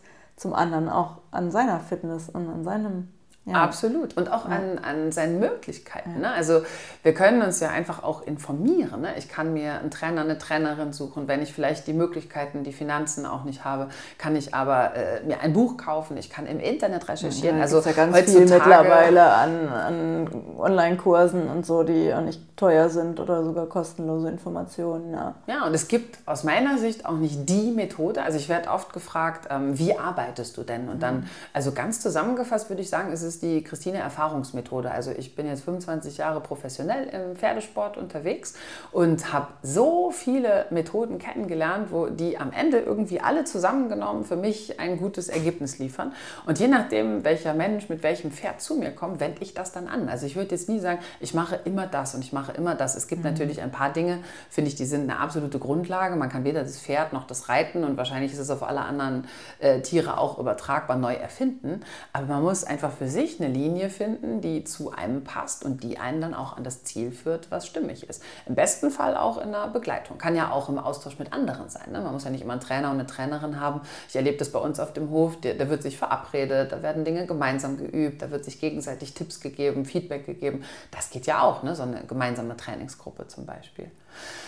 [0.43, 3.07] zum anderen auch an seiner Fitness und an seinem
[3.45, 3.55] Ja.
[3.55, 4.15] Absolut.
[4.15, 4.55] Und auch ja.
[4.55, 6.21] an, an seinen Möglichkeiten.
[6.21, 6.31] Ne?
[6.31, 6.61] Also
[7.03, 9.01] wir können uns ja einfach auch informieren.
[9.01, 9.09] Ne?
[9.17, 11.27] Ich kann mir einen Trainer, eine Trainerin suchen.
[11.27, 15.41] Wenn ich vielleicht die Möglichkeiten, die Finanzen auch nicht habe, kann ich aber äh, mir
[15.41, 16.15] ein Buch kaufen.
[16.15, 17.57] Ich kann im Internet recherchieren.
[17.57, 22.39] Ja, also ja ganz heutzutage viel mittlerweile an, an Online-Kursen und so, die auch nicht
[22.55, 25.11] teuer sind oder sogar kostenlose Informationen.
[25.11, 25.35] Ja.
[25.47, 28.23] ja, und es gibt aus meiner Sicht auch nicht die Methode.
[28.23, 30.87] Also ich werde oft gefragt, ähm, wie arbeitest du denn?
[30.87, 31.29] Und dann, mhm.
[31.51, 34.91] also ganz zusammengefasst würde ich sagen, ist es ist die Christine Erfahrungsmethode.
[34.91, 38.53] Also ich bin jetzt 25 Jahre professionell im Pferdesport unterwegs
[38.91, 44.79] und habe so viele Methoden kennengelernt, wo die am Ende irgendwie alle zusammengenommen für mich
[44.79, 46.13] ein gutes Ergebnis liefern.
[46.45, 49.87] Und je nachdem, welcher Mensch mit welchem Pferd zu mir kommt, wende ich das dann
[49.87, 50.09] an.
[50.09, 52.95] Also ich würde jetzt nie sagen, ich mache immer das und ich mache immer das.
[52.95, 53.31] Es gibt mhm.
[53.31, 56.15] natürlich ein paar Dinge, finde ich, die sind eine absolute Grundlage.
[56.15, 59.27] Man kann weder das Pferd noch das Reiten und wahrscheinlich ist es auf alle anderen
[59.59, 61.81] äh, Tiere auch übertragbar neu erfinden.
[62.11, 65.83] Aber man muss einfach für sich sich eine Linie finden, die zu einem passt und
[65.83, 68.21] die einen dann auch an das Ziel führt, was stimmig ist.
[68.45, 70.17] Im besten Fall auch in einer Begleitung.
[70.17, 71.91] Kann ja auch im Austausch mit anderen sein.
[71.91, 72.01] Ne?
[72.01, 73.81] Man muss ja nicht immer einen Trainer und eine Trainerin haben.
[74.07, 75.37] Ich erlebe das bei uns auf dem Hof.
[75.41, 79.85] Da wird sich verabredet, da werden Dinge gemeinsam geübt, da wird sich gegenseitig Tipps gegeben,
[79.85, 80.63] Feedback gegeben.
[80.91, 81.75] Das geht ja auch, ne?
[81.75, 83.89] so eine gemeinsame Trainingsgruppe zum Beispiel.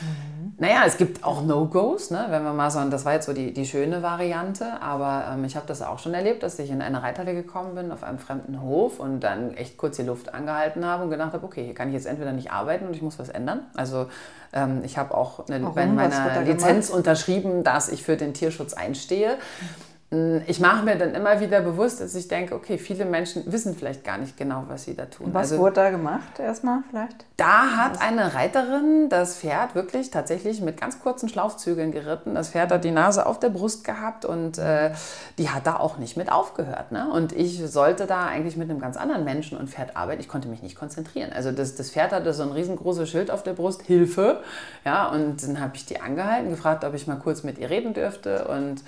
[0.02, 0.54] Mhm.
[0.58, 2.28] Naja, es gibt auch No-Gos, ne?
[2.30, 5.56] wenn wir mal so, das war jetzt so die, die schöne Variante, aber ähm, ich
[5.56, 8.62] habe das auch schon erlebt, dass ich in eine Reithalle gekommen bin, auf einem fremden
[8.62, 11.90] Hof und dann echt kurz die Luft angehalten habe und gedacht habe, okay, hier kann
[11.90, 13.62] ich jetzt entweder nicht arbeiten und ich muss was ändern.
[13.76, 14.08] Also
[14.54, 16.98] ähm, ich habe auch eine, bei meiner Lizenz gemacht?
[17.00, 19.32] unterschrieben, dass ich für den Tierschutz einstehe.
[19.32, 19.85] Mhm.
[20.12, 23.76] Hm, ich mache mir dann immer wieder bewusst, dass ich denke, okay, viele Menschen wissen
[23.76, 25.30] vielleicht gar nicht genau, was sie da tun.
[25.32, 27.26] Was also, wurde da gemacht erstmal vielleicht?
[27.38, 32.36] Da hat eine Reiterin das Pferd wirklich tatsächlich mit ganz kurzen Schlaufzügeln geritten.
[32.36, 34.92] Das Pferd hat die Nase auf der Brust gehabt und äh,
[35.40, 36.92] die hat da auch nicht mit aufgehört.
[36.92, 37.10] Ne?
[37.12, 40.22] Und ich sollte da eigentlich mit einem ganz anderen Menschen und Pferd arbeiten.
[40.22, 41.34] Ich konnte mich nicht konzentrieren.
[41.34, 44.42] Also das, das Pferd hatte so ein riesengroßes Schild auf der Brust, Hilfe.
[44.86, 47.96] Ja, und dann habe ich die angehalten, gefragt, ob ich mal kurz mit ihr reden
[47.96, 48.84] dürfte und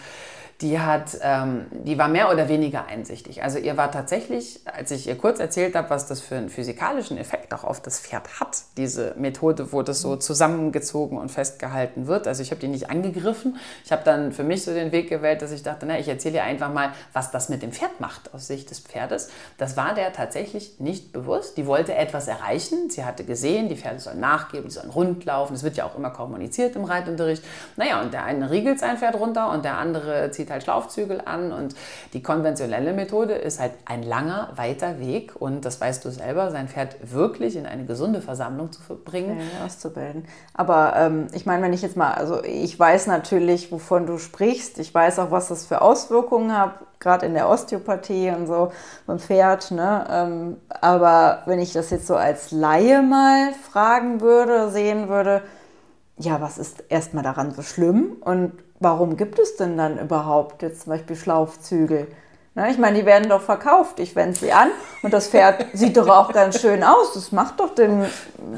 [0.61, 3.43] die hat, ähm, die war mehr oder weniger einsichtig.
[3.43, 7.19] Also ihr war tatsächlich, als ich ihr kurz erzählt habe, was das für einen physikalischen
[7.19, 12.27] Effekt auch auf das Pferd hat, diese Methode, wo das so zusammengezogen und festgehalten wird.
[12.27, 13.57] Also ich habe die nicht angegriffen.
[13.85, 16.37] Ich habe dann für mich so den Weg gewählt, dass ich dachte, na, ich erzähle
[16.37, 19.29] ihr einfach mal, was das mit dem Pferd macht aus Sicht des Pferdes.
[19.59, 21.57] Das war der tatsächlich nicht bewusst.
[21.57, 22.89] Die wollte etwas erreichen.
[22.89, 25.53] Sie hatte gesehen, die Pferde sollen nachgeben, die sollen rund laufen.
[25.53, 27.43] Das wird ja auch immer kommuniziert im Reitunterricht.
[27.75, 31.21] Naja, und der eine riegelt sein Pferd runter und der andere zieht zieht halt Schlaufzügel
[31.25, 31.75] an und
[32.13, 36.67] die konventionelle Methode ist halt ein langer, weiter Weg und das weißt du selber, sein
[36.67, 39.39] Pferd wirklich in eine gesunde Versammlung zu bringen.
[39.39, 40.25] Ja, auszubilden.
[40.53, 44.79] Aber ähm, ich meine, wenn ich jetzt mal, also ich weiß natürlich, wovon du sprichst,
[44.79, 48.71] ich weiß auch, was das für Auswirkungen hat, gerade in der Osteopathie und so
[49.05, 49.71] beim Pferd.
[49.71, 50.07] Ne?
[50.09, 55.43] Ähm, aber wenn ich das jetzt so als Laie mal fragen würde, sehen würde,
[56.19, 60.83] ja, was ist erstmal daran so schlimm und warum gibt es denn dann überhaupt jetzt
[60.83, 62.07] zum Beispiel Schlaufzügel?
[62.55, 63.99] Ne, ich meine, die werden doch verkauft.
[63.99, 64.69] Ich wende sie an
[65.03, 67.13] und das Pferd sieht doch auch ganz schön aus.
[67.13, 68.05] Das macht doch den,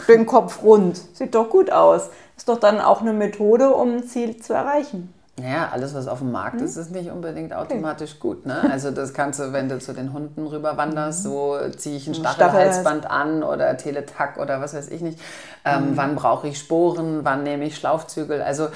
[0.08, 0.98] den Kopf rund.
[1.14, 2.10] Sieht doch gut aus.
[2.38, 5.14] Ist doch dann auch eine Methode, um ein Ziel zu erreichen.
[5.38, 6.66] Naja, alles, was auf dem Markt hm?
[6.66, 8.20] ist, ist nicht unbedingt automatisch okay.
[8.20, 8.46] gut.
[8.46, 8.70] Ne?
[8.72, 11.30] Also das kannst du, wenn du zu den Hunden rüber wanderst, mhm.
[11.30, 15.20] so ziehe ich ein Stachelhalsband an oder Teletack oder was weiß ich nicht.
[15.66, 15.98] Ähm, mhm.
[15.98, 18.42] Wann brauche ich Sporen, wann nehme ich Schlaufzügel?
[18.42, 18.68] Also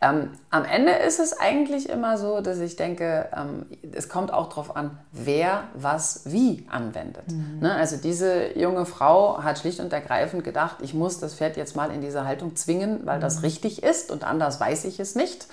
[0.00, 4.48] ähm, am Ende ist es eigentlich immer so, dass ich denke, ähm, es kommt auch
[4.48, 7.32] darauf an, wer was wie anwendet.
[7.32, 7.58] Mhm.
[7.60, 7.74] Ne?
[7.74, 11.90] Also diese junge Frau hat schlicht und ergreifend gedacht, ich muss das Pferd jetzt mal
[11.90, 13.22] in diese Haltung zwingen, weil mhm.
[13.22, 15.48] das richtig ist und anders weiß ich es nicht.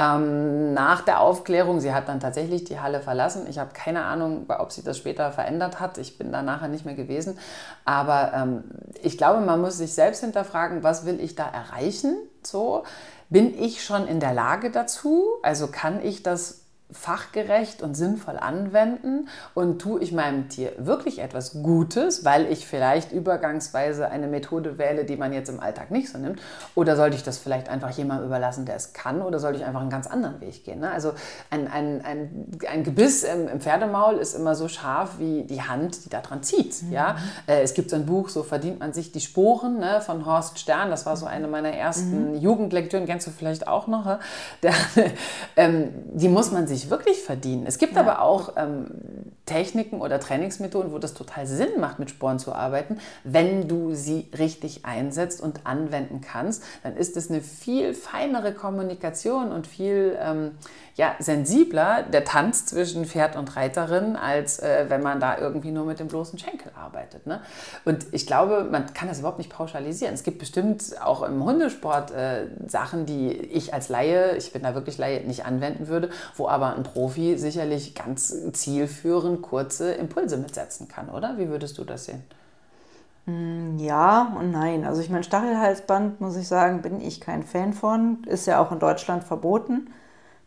[0.00, 3.46] Ähm, nach der Aufklärung, sie hat dann tatsächlich die Halle verlassen.
[3.48, 5.98] Ich habe keine Ahnung, ob sie das später verändert hat.
[5.98, 7.36] Ich bin da nachher nicht mehr gewesen.
[7.84, 8.64] Aber ähm,
[9.02, 12.16] ich glaube, man muss sich selbst hinterfragen, was will ich da erreichen?
[12.44, 12.84] So,
[13.28, 15.26] bin ich schon in der Lage dazu?
[15.42, 21.62] Also kann ich das fachgerecht und sinnvoll anwenden und tue ich meinem Tier wirklich etwas
[21.62, 26.16] Gutes, weil ich vielleicht übergangsweise eine Methode wähle, die man jetzt im Alltag nicht so
[26.16, 26.40] nimmt?
[26.74, 29.20] Oder sollte ich das vielleicht einfach jemandem überlassen, der es kann?
[29.20, 30.80] Oder sollte ich einfach einen ganz anderen Weg gehen?
[30.80, 30.90] Ne?
[30.90, 31.12] Also
[31.50, 36.06] ein, ein, ein, ein Gebiss im, im, Pferdemaul ist immer so scharf wie die Hand,
[36.06, 36.82] die da dran zieht.
[36.84, 36.92] Mhm.
[36.92, 37.16] Ja?
[37.46, 40.58] Äh, es gibt so ein Buch, so verdient man sich die Sporen ne, von Horst
[40.58, 40.88] Stern.
[40.88, 42.36] Das war so eine meiner ersten mhm.
[42.36, 44.18] Jugendlektüren, kennst du vielleicht auch noch.
[44.62, 44.72] Der,
[45.56, 47.66] ähm, die muss man sich sich wirklich verdienen.
[47.66, 48.00] Es gibt ja.
[48.00, 48.86] aber auch ähm,
[49.48, 52.98] Techniken oder Trainingsmethoden, wo das total Sinn macht, mit Sporen zu arbeiten.
[53.24, 59.50] Wenn du sie richtig einsetzt und anwenden kannst, dann ist es eine viel feinere Kommunikation
[59.50, 60.52] und viel ähm,
[60.98, 65.84] ja, sensibler, der Tanz zwischen Pferd und Reiterin, als äh, wenn man da irgendwie nur
[65.84, 67.24] mit dem bloßen Schenkel arbeitet.
[67.24, 67.40] Ne?
[67.84, 70.12] Und ich glaube, man kann das überhaupt nicht pauschalisieren.
[70.12, 74.74] Es gibt bestimmt auch im Hundesport äh, Sachen, die ich als Laie, ich bin da
[74.74, 80.88] wirklich Laie, nicht anwenden würde, wo aber ein Profi sicherlich ganz zielführend kurze Impulse mitsetzen
[80.88, 81.38] kann, oder?
[81.38, 82.22] Wie würdest du das sehen?
[83.26, 84.84] Hm, ja und nein.
[84.84, 88.24] Also ich meine, Stachelhalsband, muss ich sagen, bin ich kein Fan von.
[88.26, 89.90] Ist ja auch in Deutschland verboten.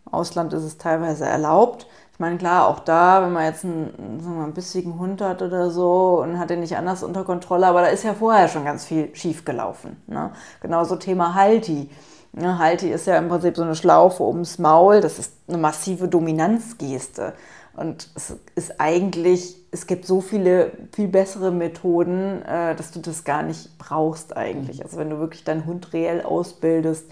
[0.05, 1.87] Im Ausland ist es teilweise erlaubt.
[2.13, 5.41] Ich meine, klar, auch da, wenn man jetzt einen, sagen wir, einen bissigen Hund hat
[5.41, 8.65] oder so und hat den nicht anders unter Kontrolle, aber da ist ja vorher schon
[8.65, 10.01] ganz viel schief gelaufen.
[10.07, 10.31] Ne?
[10.61, 11.89] Genauso Thema Halti.
[12.33, 16.07] Ne, Halti ist ja im Prinzip so eine Schlaufe ums Maul, das ist eine massive
[16.07, 17.33] Dominanzgeste.
[17.75, 23.23] Und es ist eigentlich, es gibt so viele viel bessere Methoden, äh, dass du das
[23.23, 24.79] gar nicht brauchst eigentlich.
[24.79, 24.83] Mhm.
[24.83, 27.09] Also wenn du wirklich deinen Hund reell ausbildest,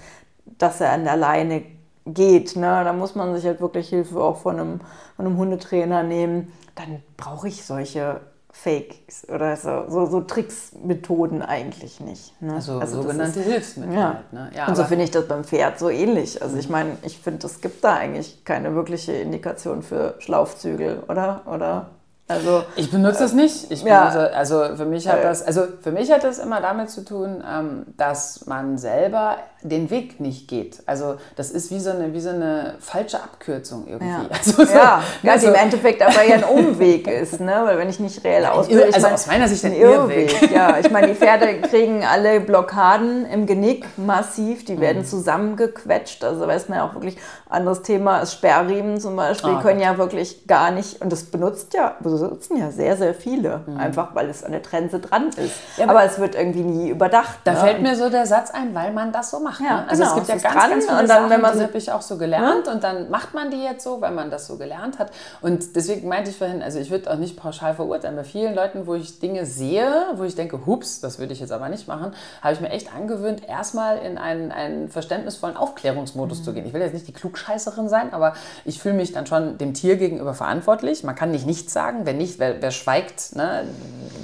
[0.58, 1.64] dass er an der Leine
[2.06, 4.80] geht, ne, da muss man sich halt wirklich Hilfe auch von einem,
[5.16, 6.52] von einem Hundetrainer nehmen.
[6.76, 12.42] Dann brauche ich solche Fakes oder so, so, so Tricksmethoden eigentlich nicht.
[12.42, 12.56] Ne?
[12.56, 13.96] Also, also sogenannte ist, Hilfsmittel.
[13.96, 14.14] Ja.
[14.16, 14.52] Halt, ne?
[14.56, 16.42] ja, Und so finde ich das beim Pferd so ähnlich.
[16.42, 16.72] Also ich mhm.
[16.72, 21.44] meine, ich finde, es gibt da eigentlich keine wirkliche Indikation für Schlaufzügel, oder?
[21.46, 21.92] Oder
[22.30, 23.72] also, ich benutze das nicht.
[23.72, 26.92] Ich ja, benutze, also für mich hat das, also für mich hat das immer damit
[26.92, 30.82] zu tun, ähm, dass man selber den Weg nicht geht.
[30.86, 34.08] Also das ist wie so eine, wie so eine falsche Abkürzung irgendwie.
[34.08, 37.62] Ja, also so, ja, ja also, im Endeffekt aber ja ein Umweg ist, ne?
[37.66, 40.32] weil wenn ich nicht reell ausbilde, also mein, aus meiner Sicht ein Irrweg.
[40.32, 40.52] Irrweg.
[40.60, 45.06] Ja, ich meine, die Pferde kriegen alle Blockaden im Genick massiv, die werden mhm.
[45.06, 47.18] zusammengequetscht, also weiß man ja auch wirklich,
[47.50, 51.74] anderes Thema ist Sperrriemen zum Beispiel, oh, können ja wirklich gar nicht, und das benutzt
[51.74, 53.78] ja, besitzen ja sehr, sehr viele, mhm.
[53.78, 55.56] einfach weil es an der Trense dran ist.
[55.78, 57.40] Ja, aber, aber, es wird irgendwie nie überdacht.
[57.44, 57.60] Da ne?
[57.60, 59.49] fällt mir so der Satz ein, weil man das so macht.
[59.60, 59.90] Ja, ne?
[59.90, 61.92] Also genau, es gibt ja ganz, dran, ganz viele und dann, wenn man habe ich
[61.92, 62.74] auch so gelernt ja?
[62.74, 65.12] und dann macht man die jetzt so, weil man das so gelernt hat.
[65.42, 68.16] Und deswegen meinte ich vorhin, also ich würde auch nicht pauschal verurteilen.
[68.16, 71.52] Bei vielen Leuten, wo ich Dinge sehe, wo ich denke, hups, das würde ich jetzt
[71.52, 76.44] aber nicht machen, habe ich mir echt angewöhnt, erstmal in einen, einen verständnisvollen Aufklärungsmodus mhm.
[76.44, 76.66] zu gehen.
[76.66, 78.34] Ich will jetzt nicht die Klugscheißerin sein, aber
[78.66, 81.04] ich fühle mich dann schon dem Tier gegenüber verantwortlich.
[81.04, 82.02] Man kann nicht nichts sagen.
[82.04, 83.66] Wer nicht, wer, wer schweigt, ne,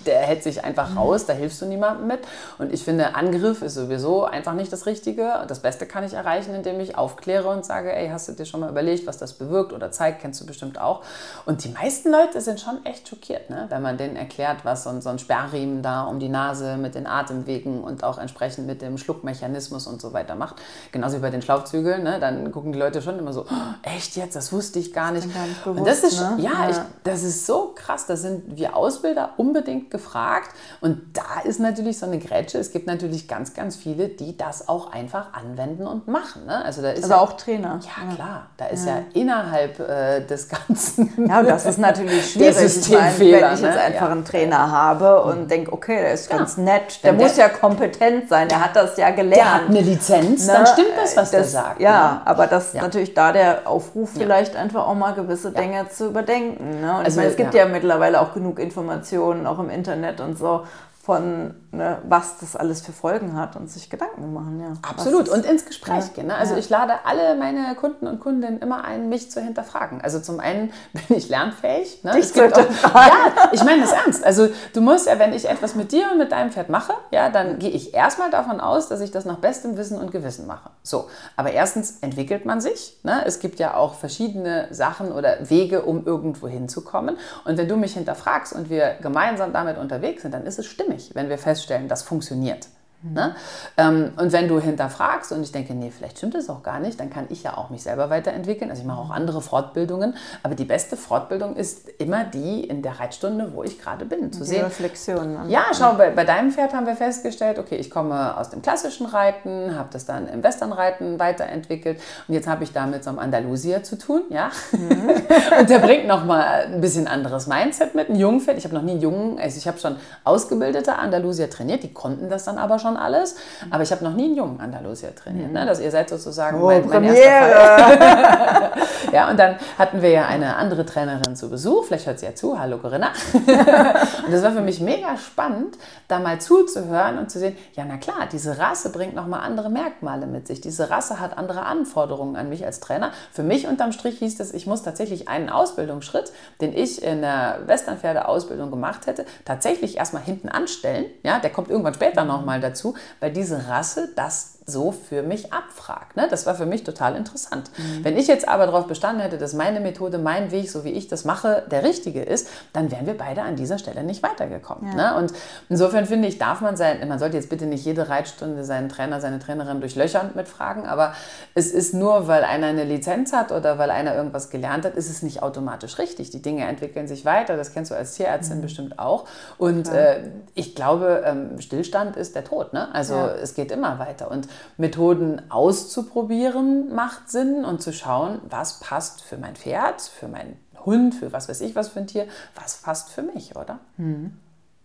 [0.06, 0.98] der hält sich einfach mhm.
[0.98, 2.20] raus, da hilfst du niemandem mit.
[2.58, 5.15] Und ich finde, Angriff ist sowieso einfach nicht das Richtige.
[5.16, 8.60] Das Beste kann ich erreichen, indem ich aufkläre und sage, ey, hast du dir schon
[8.60, 11.04] mal überlegt, was das bewirkt oder zeigt, kennst du bestimmt auch.
[11.46, 13.66] Und die meisten Leute sind schon echt schockiert, ne?
[13.70, 16.96] wenn man denen erklärt, was so ein, so ein Sperrriemen da um die Nase mit
[16.96, 20.56] den Atemwegen und auch entsprechend mit dem Schluckmechanismus und so weiter macht.
[20.92, 22.20] Genauso wie bei den Schlauchzügeln, ne?
[22.20, 25.28] dann gucken die Leute schon immer so, oh, echt jetzt, das wusste ich gar nicht.
[25.28, 26.36] Das, gar nicht bewusst, und das ist, ne?
[26.40, 26.70] ja, ja.
[26.70, 30.52] Ich, das ist so krass, da sind wir Ausbilder unbedingt gefragt.
[30.82, 32.58] Und da ist natürlich so eine Grätsche.
[32.58, 36.46] Es gibt natürlich ganz, ganz viele, die das auch einfach anwenden und machen.
[36.48, 36.66] Ne?
[36.66, 37.80] Also, da ist also ja, auch Trainer.
[37.82, 38.48] Ja, klar.
[38.58, 41.28] Da ist ja, ja innerhalb äh, des Ganzen.
[41.28, 42.58] Ja, und das ist natürlich schwierig.
[42.58, 43.82] Ich meine, wenn ich jetzt ne?
[43.82, 45.48] einfach einen Trainer habe und mhm.
[45.48, 48.98] denke, okay, der ist ganz nett, der, der muss ja kompetent sein, der hat das
[48.98, 49.36] ja gelernt.
[49.36, 50.54] Der hat eine Lizenz, ne?
[50.54, 51.82] dann stimmt das, was das, der sagt.
[51.82, 52.22] Ja, ne?
[52.26, 56.82] aber das ist natürlich da der Aufruf, vielleicht einfach auch mal gewisse Dinge zu überdenken.
[56.82, 56.90] Ne?
[56.90, 60.38] Und also, ich meine, es gibt ja mittlerweile auch genug Informationen, auch im Internet und
[60.38, 60.64] so,
[61.06, 64.60] von ne, was das alles für Folgen hat und sich Gedanken machen.
[64.60, 64.74] Ja.
[64.82, 65.30] Absolut.
[65.30, 66.28] Und ins Gespräch ja, gehen.
[66.28, 66.36] Ne?
[66.36, 66.60] Also ja.
[66.60, 70.02] ich lade alle meine Kunden und Kundinnen immer ein, mich zu hinterfragen.
[70.02, 72.04] Also zum einen bin ich lernfähig.
[72.04, 72.14] Ne?
[72.14, 74.24] Dich zu auch, ja, ich meine das ernst.
[74.24, 77.30] Also du musst ja, wenn ich etwas mit dir und mit deinem Pferd mache, ja,
[77.30, 80.70] dann gehe ich erstmal davon aus, dass ich das nach bestem Wissen und Gewissen mache.
[80.84, 83.00] So, aber erstens entwickelt man sich.
[83.04, 83.24] Ne?
[83.26, 87.18] Es gibt ja auch verschiedene Sachen oder Wege, um irgendwo hinzukommen.
[87.44, 91.12] Und wenn du mich hinterfragst und wir gemeinsam damit unterwegs sind, dann ist es stimmig,
[91.14, 92.68] wenn wir feststellen, das funktioniert.
[93.14, 93.36] Ne?
[93.78, 97.00] Ähm, und wenn du hinterfragst und ich denke, nee, vielleicht stimmt es auch gar nicht,
[97.00, 98.70] dann kann ich ja auch mich selber weiterentwickeln.
[98.70, 103.00] Also ich mache auch andere Fortbildungen, aber die beste Fortbildung ist immer die in der
[103.00, 104.32] Reitstunde, wo ich gerade bin.
[104.32, 104.64] Zu die sehen.
[104.66, 105.34] Reflexion.
[105.34, 105.44] Ne?
[105.50, 109.06] Ja, schau, bei, bei, deinem Pferd haben wir festgestellt, okay, ich komme aus dem klassischen
[109.06, 113.20] Reiten, habe das dann im Westernreiten weiterentwickelt und jetzt habe ich da mit so einem
[113.20, 114.50] Andalusier zu tun, ja.
[114.72, 115.10] Mhm.
[115.60, 118.58] und der bringt nochmal ein bisschen anderes Mindset mit, ein Jungpferd.
[118.58, 122.30] Ich habe noch nie einen Jungen, also ich habe schon ausgebildete Andalusier trainiert, die konnten
[122.30, 123.36] das dann aber schon schon alles,
[123.70, 125.52] aber ich habe noch nie einen jungen Andalusier trainiert.
[125.52, 125.66] Ne?
[125.66, 128.72] Dass ihr seid sozusagen Oh, mein, mein erster Fall.
[129.12, 131.86] Ja, und dann hatten wir ja eine andere Trainerin zu Besuch.
[131.86, 132.60] Vielleicht hört sie ja zu.
[132.60, 133.12] Hallo Corinna.
[133.34, 135.78] und das war für mich mega spannend,
[136.10, 140.28] da mal zuzuhören und zu sehen, ja, na klar, diese Rasse bringt nochmal andere Merkmale
[140.28, 140.60] mit sich.
[140.60, 143.12] Diese Rasse hat andere Anforderungen an mich als Trainer.
[143.32, 147.60] Für mich unterm Strich hieß das, ich muss tatsächlich einen Ausbildungsschritt, den ich in der
[147.68, 151.06] Westernpferde-Ausbildung gemacht hätte, tatsächlich erstmal hinten anstellen.
[151.24, 152.85] Ja, der kommt irgendwann später nochmal dazu,
[153.20, 156.16] weil diese Rasse das so für mich abfragt.
[156.16, 156.28] Ne?
[156.30, 157.70] Das war für mich total interessant.
[158.02, 161.08] Wenn ich jetzt aber darauf bestanden hätte, dass meine Methode, mein Weg, so wie ich
[161.08, 164.96] das mache, der richtige ist, dann wären wir beide an dieser Stelle nicht weitergekommen.
[164.96, 165.16] Ne?
[165.18, 165.34] Und
[165.70, 169.22] insofern finde ich, darf man sein, man sollte jetzt bitte nicht jede Reitstunde seinen Trainer,
[169.22, 171.14] seine Trainerin durchlöchern mit Fragen, aber
[171.54, 175.10] es ist nur, weil einer eine Lizenz hat oder weil einer irgendwas gelernt hat, ist
[175.10, 176.32] es nicht automatisch richtig.
[176.32, 179.26] Die Dinge entwickeln sich weiter, das kennst du als Tierärztin bestimmt auch.
[179.60, 180.22] Und äh,
[180.56, 182.74] ich glaube, ähm, Stillstand ist der Tod.
[182.74, 182.94] Ne?
[182.94, 183.32] Also Ja.
[183.36, 184.32] es geht immer weiter.
[184.32, 184.48] Und
[184.78, 191.16] Methoden auszuprobieren macht Sinn und zu schauen, was passt für mein Pferd, für meinen Hund,
[191.16, 193.80] für was weiß ich was für ein Tier, was passt für mich, oder?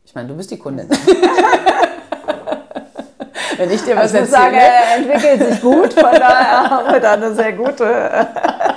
[0.05, 0.89] Ich meine, du bist die Kundin.
[3.57, 4.73] Wenn ich dir was Also ich muss sagen, erzähle.
[4.73, 8.27] er entwickelt sich gut, von daher haben wir da eine sehr gute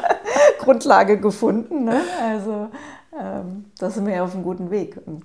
[0.59, 1.85] Grundlage gefunden.
[1.85, 2.01] Ne?
[2.21, 2.69] Also
[3.17, 4.97] ähm, da sind wir ja auf einem guten Weg.
[5.05, 5.23] Und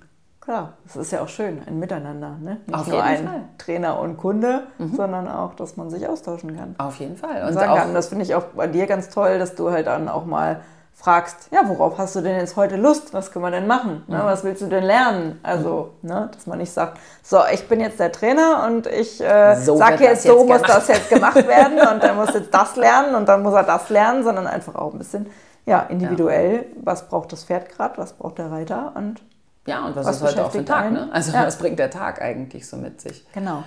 [0.48, 2.36] klar, es ist ja auch schön, ein Miteinander.
[2.40, 2.56] Ne?
[2.66, 3.40] Nicht Auf nur ein Fall.
[3.58, 4.62] Trainer und Kunde,
[4.94, 6.74] sondern auch, dass man sich austauschen kann.
[6.78, 7.42] Auf jeden Fall.
[7.42, 7.92] Und Und sagen auch, kann.
[7.92, 10.60] Das finde ich auch bei dir ganz toll, dass du halt dann auch mal
[10.94, 13.12] fragst, ja, worauf hast du denn jetzt heute Lust?
[13.12, 14.04] Was können wir denn machen?
[14.06, 14.14] Mhm.
[14.14, 14.20] Ne?
[14.24, 15.38] Was willst du denn lernen?
[15.42, 19.54] Also, ne, dass man nicht sagt, so, ich bin jetzt der Trainer und ich äh,
[19.56, 20.68] So sag wird jetzt, so muss gemacht.
[20.70, 23.90] das jetzt gemacht werden und er muss jetzt das lernen und dann muss er das
[23.90, 25.26] lernen, sondern einfach auch ein bisschen
[25.66, 29.20] ja, individuell, was braucht das Pferd gerade, was braucht der Reiter und
[29.68, 30.84] ja, und was, was ist heute auch für ein beschäftigt Tag?
[30.84, 30.94] einen?
[30.94, 31.08] Ne?
[31.12, 31.46] Also Ja.
[31.46, 33.24] was bringt der Tag eigentlich so mit sich?
[33.34, 33.64] Genau.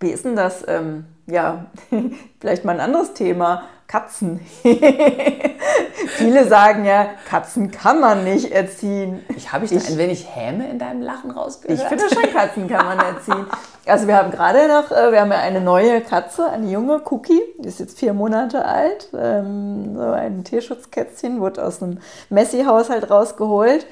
[0.00, 0.64] Wie ist denn das?
[0.68, 1.66] Ähm, ja,
[2.40, 3.62] vielleicht mal ein anderes Thema.
[3.88, 4.40] Katzen.
[6.08, 9.24] Viele sagen ja, Katzen kann man nicht erziehen.
[9.34, 11.80] Ich habe ich, da ein wenig Häme in deinem Lachen rausgehört.
[11.80, 13.46] Ich finde schon, Katzen kann man erziehen.
[13.86, 17.40] Also wir haben gerade noch, äh, wir haben ja eine neue Katze, eine junge Cookie,
[17.58, 19.08] die ist jetzt vier Monate alt.
[19.18, 23.86] Ähm, so ein Tierschutzkätzchen, wurde aus einem Messi-Haushalt rausgeholt.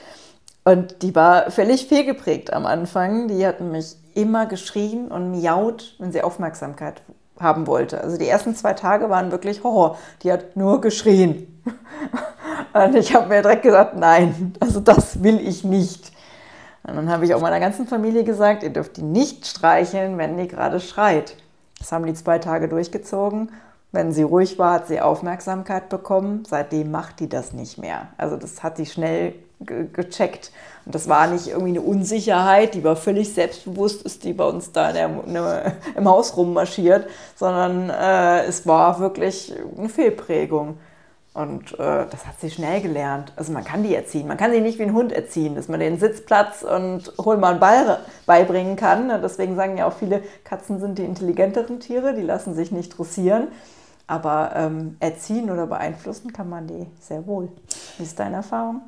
[0.67, 3.29] Und die war völlig fehlgeprägt am Anfang.
[3.29, 7.03] Die hat mich immer geschrien und miaut, wenn sie Aufmerksamkeit
[7.39, 8.01] haben wollte.
[8.01, 9.97] Also die ersten zwei Tage waren wirklich Horror.
[10.25, 11.63] Die hat nur geschrien.
[12.73, 16.11] Und ich habe mir direkt gesagt, nein, also das will ich nicht.
[16.83, 20.37] Und dann habe ich auch meiner ganzen Familie gesagt, ihr dürft die nicht streicheln, wenn
[20.37, 21.37] die gerade schreit.
[21.79, 23.53] Das haben die zwei Tage durchgezogen.
[23.93, 26.43] Wenn sie ruhig war, hat sie Aufmerksamkeit bekommen.
[26.45, 28.09] Seitdem macht die das nicht mehr.
[28.19, 30.53] Also das hat die schnell ge gecheckt.
[30.85, 34.73] Und das war nicht irgendwie eine Unsicherheit, die war völlig selbstbewusst, ist die bei uns
[34.73, 40.79] da der, ne, im Haus rummarschiert, sondern äh, es war wirklich eine Fehlprägung.
[41.35, 43.31] Und äh, das hat sie schnell gelernt.
[43.37, 44.27] Also man kann die erziehen.
[44.27, 47.51] Man kann sie nicht wie ein Hund erziehen, dass man den Sitzplatz und hol mal
[47.51, 49.11] einen Ball beibringen kann.
[49.11, 52.97] Und Deswegen sagen ja auch viele, Katzen sind die intelligenteren Tiere, die lassen sich nicht
[52.97, 53.49] dressieren.
[54.07, 57.51] Aber ähm, erziehen oder beeinflussen kann man die sehr wohl.
[57.99, 58.81] Wie ist deine Erfahrung?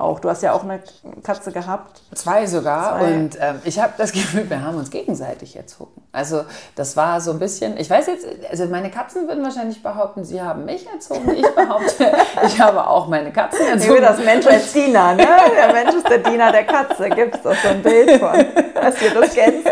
[0.00, 0.80] Auch, du hast ja auch eine
[1.22, 2.02] Katze gehabt.
[2.14, 2.98] Zwei sogar.
[2.98, 3.14] Zwei.
[3.14, 6.02] Und ähm, ich habe das Gefühl, wir haben uns gegenseitig erzogen.
[6.12, 6.44] Also
[6.74, 10.42] das war so ein bisschen, ich weiß jetzt, also meine Katzen würden wahrscheinlich behaupten, sie
[10.42, 11.36] haben mich erzogen.
[11.36, 12.10] Ich behaupte,
[12.46, 13.94] ich habe auch meine Katzen Ich erzogen.
[13.94, 15.26] will das Mensch als Diener, ne?
[15.56, 17.08] Der Mensch ist der Diener der Katze.
[17.10, 18.44] Gibt es doch so ein Bild von,
[18.74, 19.64] dass ihr das kennt.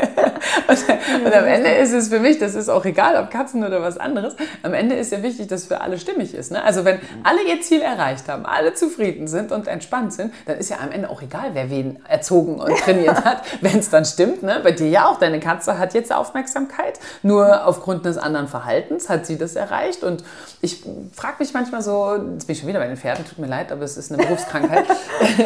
[0.69, 3.83] Und, und am Ende ist es für mich, das ist auch egal, ob Katzen oder
[3.83, 6.53] was anderes, am Ende ist ja wichtig, dass für alle stimmig ist.
[6.53, 6.63] Ne?
[6.63, 10.71] Also wenn alle ihr Ziel erreicht haben, alle zufrieden sind und entspannt sind, dann ist
[10.71, 14.43] ja am Ende auch egal, wer wen erzogen und trainiert hat, wenn es dann stimmt.
[14.43, 14.61] Ne?
[14.63, 19.25] Bei dir ja auch, deine Katze hat jetzt Aufmerksamkeit, nur aufgrund des anderen Verhaltens hat
[19.27, 20.05] sie das erreicht.
[20.05, 20.23] Und
[20.61, 23.47] ich frage mich manchmal so, jetzt bin ich schon wieder bei den Pferden, tut mir
[23.47, 24.85] leid, aber es ist eine Berufskrankheit.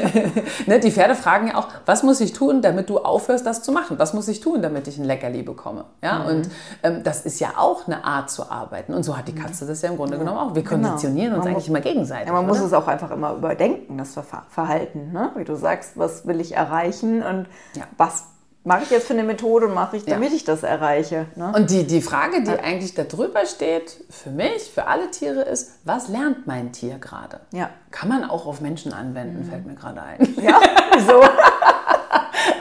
[0.67, 0.81] ne?
[0.81, 3.99] Die Pferde fragen ja auch, was muss ich tun, damit du aufhörst, das zu machen?
[3.99, 5.85] Was muss ich tun, damit ich ein Leckerli bekomme?
[6.03, 6.21] Ja?
[6.21, 6.27] Mhm.
[6.27, 6.51] Und
[6.83, 8.93] ähm, das ist ja auch eine Art zu arbeiten.
[8.95, 10.55] Und so hat die Katze das ja im Grunde genommen auch.
[10.55, 11.45] Wir konditionieren uns Genau.
[11.45, 12.27] Man eigentlich immer gegenseitig.
[12.27, 12.67] Ja, man muss oder?
[12.67, 15.13] es auch einfach immer überdenken, das Ver- Verhalten.
[15.13, 15.31] Ne?
[15.37, 17.85] Wie du sagst, was will ich erreichen und Ja.
[17.97, 18.25] was
[18.65, 20.15] mache ich jetzt für eine Methode und mache ich, Ja.
[20.15, 21.27] damit ich das erreiche.
[21.35, 21.53] Ne?
[21.55, 25.73] Und die, die Frage, die eigentlich da drüber steht, für mich, für alle Tiere, ist,
[25.85, 27.41] was lernt mein Tier gerade?
[27.53, 27.71] Ja.
[27.91, 30.35] Kann man auch auf Menschen anwenden, fällt mir gerade ein.
[30.43, 30.61] Ja,
[30.95, 31.21] wieso?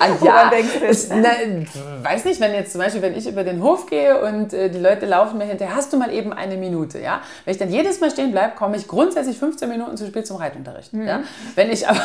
[0.01, 1.29] Ah, ja, denkst du es, na,
[2.03, 4.79] weiß nicht, wenn jetzt zum Beispiel, wenn ich über den Hof gehe und äh, die
[4.79, 7.21] Leute laufen mir hinterher, hast du mal eben eine Minute, ja?
[7.45, 10.37] Wenn ich dann jedes Mal stehen bleibe, komme ich grundsätzlich 15 Minuten zu spät zum
[10.37, 11.07] Reitunterricht, mhm.
[11.07, 11.19] ja?
[11.55, 11.99] Wenn ich aber,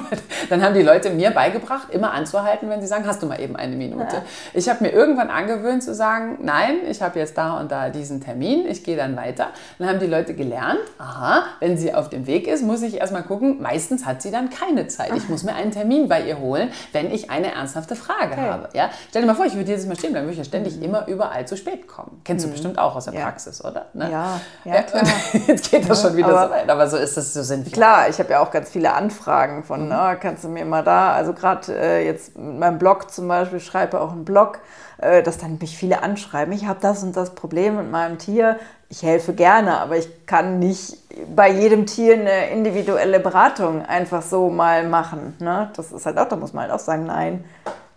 [0.48, 3.56] dann haben die Leute mir beigebracht, immer anzuhalten, wenn sie sagen, hast du mal eben
[3.56, 4.16] eine Minute.
[4.16, 4.22] Ja.
[4.54, 8.22] Ich habe mir irgendwann angewöhnt zu sagen, nein, ich habe jetzt da und da diesen
[8.22, 9.48] Termin, ich gehe dann weiter.
[9.78, 13.22] Dann haben die Leute gelernt, aha, wenn sie auf dem Weg ist, muss ich erstmal
[13.22, 15.12] gucken, meistens hat sie dann keine Zeit.
[15.16, 18.40] Ich muss mir einen Termin bei ihr holen, wenn ich eine ernsthafte Frage okay.
[18.40, 18.68] habe.
[18.72, 18.90] Ja?
[19.08, 20.82] Stell dir mal vor, ich würde jedes Mal stehen bleiben, würde ich ja ständig mhm.
[20.82, 22.20] immer überall zu spät kommen.
[22.24, 22.52] Kennst du mhm.
[22.52, 23.24] bestimmt auch aus der ja.
[23.24, 23.86] Praxis, oder?
[23.92, 24.10] Ne?
[24.10, 25.02] Ja, ja, klar.
[25.46, 27.66] Jetzt geht das ja, schon wieder aber, so weit, aber so ist das, so sind
[27.66, 27.72] wir.
[27.72, 29.92] Klar, ich habe ja auch ganz viele Anfragen von, mhm.
[29.92, 33.60] oh, kannst du mir mal da, also gerade äh, jetzt mit meinem Blog zum Beispiel,
[33.60, 34.60] schreibe auch einen Blog,
[34.98, 38.58] äh, dass dann mich viele anschreiben, ich habe das und das Problem mit meinem Tier,
[38.92, 40.98] ich helfe gerne, aber ich kann nicht
[41.34, 45.34] bei jedem Tier eine individuelle Beratung einfach so mal machen.
[45.40, 45.70] Ne?
[45.74, 47.42] Das ist halt auch, da muss man halt auch sagen, nein,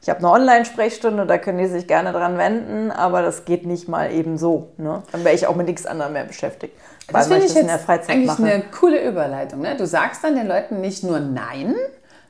[0.02, 3.90] ich habe eine Online-Sprechstunde, da können die sich gerne dran wenden, aber das geht nicht
[3.90, 4.70] mal eben so.
[4.78, 5.04] Ne?
[5.12, 6.74] Dann wäre ich auch mit nichts anderem mehr beschäftigt.
[7.12, 8.44] Das finde ich, ich jetzt eigentlich mache.
[8.44, 9.62] eine coole Überleitung.
[9.62, 9.76] Ne?
[9.76, 11.76] Du sagst dann den Leuten nicht nur Nein,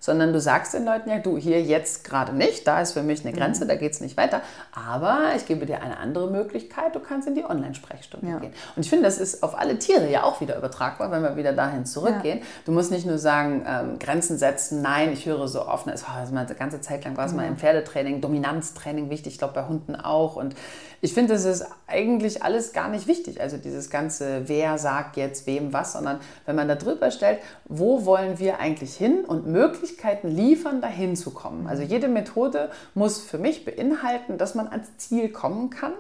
[0.05, 3.25] sondern du sagst den Leuten ja, du hier jetzt gerade nicht, da ist für mich
[3.25, 3.69] eine Grenze, mhm.
[3.69, 4.41] da geht es nicht weiter,
[4.73, 8.39] aber ich gebe dir eine andere Möglichkeit, du kannst in die Online-Sprechstunde ja.
[8.39, 8.53] gehen.
[8.75, 11.53] Und ich finde, das ist auf alle Tiere ja auch wieder übertragbar, wenn wir wieder
[11.53, 12.39] dahin zurückgehen.
[12.39, 12.45] Ja.
[12.65, 16.15] Du musst nicht nur sagen, ähm, Grenzen setzen, nein, ich höre so oft, es war
[16.15, 17.37] eine ganze Zeit lang war es mhm.
[17.37, 20.55] mal im Pferdetraining, Dominanztraining wichtig, ich glaube bei Hunden auch und
[21.01, 23.41] ich finde, das ist eigentlich alles gar nicht wichtig.
[23.41, 28.05] Also dieses ganze, wer sagt jetzt wem was, sondern wenn man da drüber stellt, wo
[28.05, 31.67] wollen wir eigentlich hin und Möglichkeiten liefern, dahin zu kommen.
[31.67, 35.93] Also jede Methode muss für mich beinhalten, dass man ans Ziel kommen kann.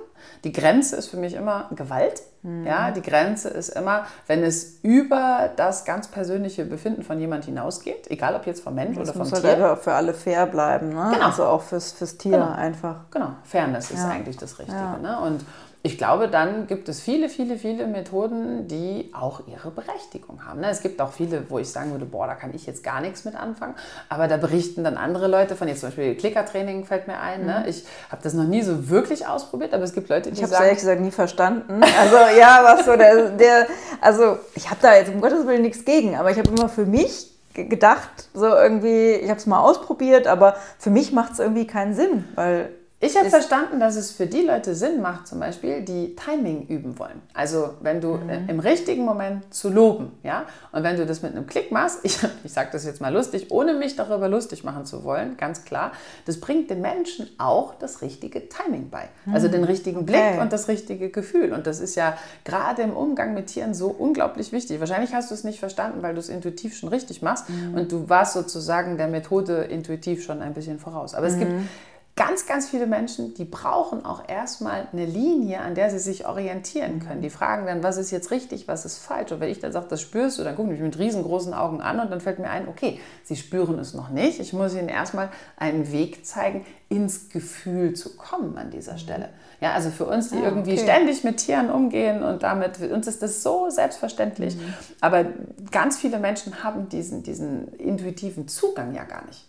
[0.43, 2.21] Die Grenze ist für mich immer Gewalt.
[2.43, 2.65] Mhm.
[2.65, 8.09] Ja, die Grenze ist immer, wenn es über das ganz persönliche Befinden von jemand hinausgeht,
[8.11, 9.57] egal ob jetzt vom Mensch das oder vom muss Tier.
[9.59, 11.11] Halt für alle fair bleiben, ne?
[11.13, 11.25] Genau.
[11.25, 12.51] Also auch fürs, fürs Tier genau.
[12.51, 13.09] einfach.
[13.11, 14.77] Genau, Fairness ist eigentlich das Richtige.
[14.77, 14.97] Ja.
[14.97, 15.19] Ne?
[15.19, 15.45] Und
[15.85, 20.61] ich glaube, dann gibt es viele, viele, viele Methoden, die auch ihre Berechtigung haben.
[20.61, 20.69] Ne?
[20.71, 23.23] Es gibt auch viele, wo ich sagen würde, boah, da kann ich jetzt gar nichts
[23.23, 23.75] mit anfangen.
[24.09, 27.45] Aber da berichten dann andere Leute von, jetzt zum Beispiel Klickertraining fällt mir ein.
[27.45, 27.59] Ne?
[27.61, 27.69] Mhm.
[27.69, 30.49] Ich habe das noch nie so wirklich ausprobiert, aber es gibt Leute, die ich sagen...
[30.49, 31.83] Ich habe es ehrlich gesagt nie verstanden.
[31.99, 33.29] Also ja, was so der...
[33.29, 33.67] der
[34.01, 36.87] also ich habe da jetzt um Gottes Willen nichts gegen, aber ich habe immer für
[36.87, 41.67] mich gedacht, so irgendwie, ich habe es mal ausprobiert, aber für mich macht es irgendwie
[41.67, 42.71] keinen Sinn, weil
[43.05, 46.97] ich habe verstanden, dass es für die Leute Sinn macht, zum Beispiel, die Timing üben
[46.99, 47.21] wollen.
[47.33, 48.49] Also wenn du mhm.
[48.49, 52.17] im richtigen Moment zu loben, ja, und wenn du das mit einem Klick machst, ich,
[52.43, 55.91] ich sage das jetzt mal lustig, ohne mich darüber lustig machen zu wollen, ganz klar,
[56.25, 59.09] das bringt den Menschen auch das richtige Timing bei.
[59.31, 59.67] Also den mhm.
[59.67, 60.05] richtigen okay.
[60.05, 61.53] Blick und das richtige Gefühl.
[61.53, 64.79] Und das ist ja gerade im Umgang mit Tieren so unglaublich wichtig.
[64.79, 67.75] Wahrscheinlich hast du es nicht verstanden, weil du es intuitiv schon richtig machst mhm.
[67.75, 71.15] und du warst sozusagen der Methode intuitiv schon ein bisschen voraus.
[71.15, 71.67] Aber es gibt mhm
[72.15, 77.01] ganz, ganz viele Menschen, die brauchen auch erstmal eine Linie, an der sie sich orientieren
[77.05, 77.21] können.
[77.21, 79.33] Die fragen dann, was ist jetzt richtig, was ist falsch.
[79.33, 81.81] Und wenn ich dann sage, das spürst du, dann gucken die mich mit riesengroßen Augen
[81.81, 84.39] an und dann fällt mir ein, okay, sie spüren es noch nicht.
[84.39, 89.29] Ich muss ihnen erstmal einen Weg zeigen, ins Gefühl zu kommen an dieser Stelle.
[89.59, 90.83] Ja, also für uns, die ah, irgendwie okay.
[90.83, 94.55] ständig mit Tieren umgehen und damit, für uns ist das so selbstverständlich.
[94.55, 94.73] Mhm.
[95.01, 95.25] Aber
[95.71, 99.45] ganz viele Menschen haben diesen, diesen intuitiven Zugang ja gar nicht.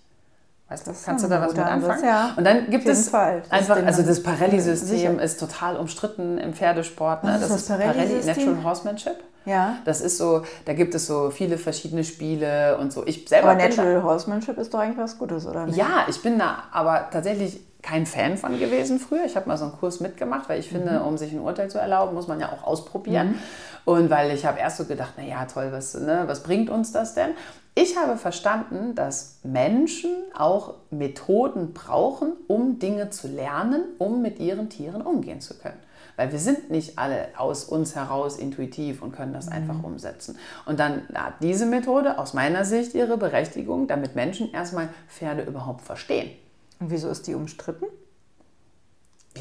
[0.68, 2.04] Weißt du, kannst du da was mit anfangen?
[2.04, 2.34] Ja.
[2.36, 3.42] Und dann gibt es Fall.
[3.50, 7.22] einfach, also das Parelli-System ist total umstritten im Pferdesport.
[7.22, 7.38] Ne?
[7.38, 9.16] Das, das, ist Parelli Natural Horsemanship.
[9.44, 9.76] Ja.
[9.84, 13.06] Das ist so, da gibt es so viele verschiedene Spiele und so.
[13.06, 15.76] Ich selber aber Natural Horsemanship ist doch eigentlich was Gutes, oder nicht?
[15.76, 19.24] Ja, ich bin da aber tatsächlich kein Fan von gewesen früher.
[19.24, 21.06] Ich habe mal so einen Kurs mitgemacht, weil ich finde, mhm.
[21.06, 23.28] um sich ein Urteil zu erlauben, muss man ja auch ausprobieren.
[23.28, 23.38] Mhm.
[23.84, 27.14] Und weil ich habe erst so gedacht, naja, toll, was, ne, was bringt uns das
[27.14, 27.30] denn?
[27.78, 34.70] Ich habe verstanden, dass Menschen auch Methoden brauchen, um Dinge zu lernen, um mit ihren
[34.70, 35.76] Tieren umgehen zu können.
[36.16, 39.52] Weil wir sind nicht alle aus uns heraus intuitiv und können das mhm.
[39.52, 40.38] einfach umsetzen.
[40.64, 45.82] Und dann hat diese Methode aus meiner Sicht ihre Berechtigung, damit Menschen erstmal Pferde überhaupt
[45.82, 46.30] verstehen.
[46.80, 47.84] Und wieso ist die umstritten?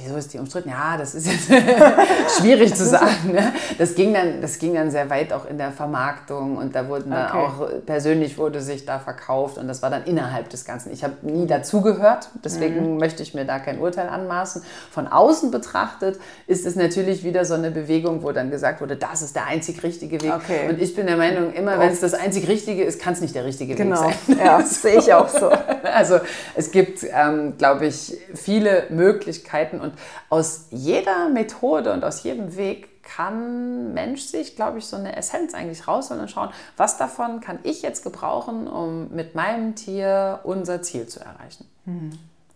[0.01, 0.69] Wieso ist die umstritten?
[0.69, 1.47] Ja, das ist jetzt
[2.39, 3.31] schwierig zu sagen.
[3.31, 3.53] Ne?
[3.77, 7.12] Das, ging dann, das ging dann sehr weit auch in der Vermarktung und da wurden
[7.12, 7.38] dann okay.
[7.38, 10.91] auch persönlich wurde sich da verkauft und das war dann innerhalb des Ganzen.
[10.91, 12.97] Ich habe nie dazugehört, deswegen mhm.
[12.97, 14.63] möchte ich mir da kein Urteil anmaßen.
[14.91, 19.21] Von außen betrachtet ist es natürlich wieder so eine Bewegung, wo dann gesagt wurde, das
[19.21, 20.34] ist der einzig richtige Weg.
[20.36, 20.69] Okay.
[20.69, 23.36] Und ich bin der Meinung, immer wenn es das einzig Richtige ist, kann es nicht
[23.36, 24.08] der richtige genau.
[24.08, 24.38] Weg sein.
[24.45, 25.49] Ja, das sehe ich auch so.
[25.84, 26.19] Also
[26.55, 29.93] es gibt, ähm, glaube ich, viele Möglichkeiten und
[30.30, 35.54] aus jeder Methode und aus jedem Weg kann Mensch sich, glaube ich, so eine Essenz
[35.54, 40.82] eigentlich rausholen und schauen, was davon kann ich jetzt gebrauchen, um mit meinem Tier unser
[40.82, 41.65] Ziel zu erreichen.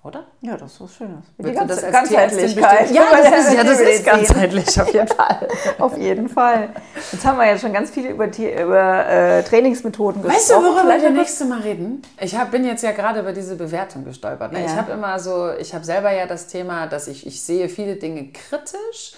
[0.01, 0.23] Oder?
[0.39, 1.25] Ja, das ist was Schönes.
[1.37, 2.89] Die ganze, das Ganzheitlichkeit.
[2.91, 5.47] Ja, das ist, ja, das ist ganzheitlich, auf jeden Fall.
[5.77, 6.69] Auf jeden Fall.
[7.11, 10.37] Jetzt haben wir ja schon ganz viel über, über äh, Trainingsmethoden gesprochen.
[10.39, 12.01] Weißt du, worüber wir noch- nächste Mal reden?
[12.21, 14.53] Ich hab, bin jetzt ja gerade über diese Bewertung gestolpert.
[14.53, 14.59] Ne?
[14.61, 14.65] Ja.
[14.67, 17.97] Ich habe immer so, ich habe selber ja das Thema, dass ich, ich sehe viele
[17.97, 19.15] Dinge kritisch,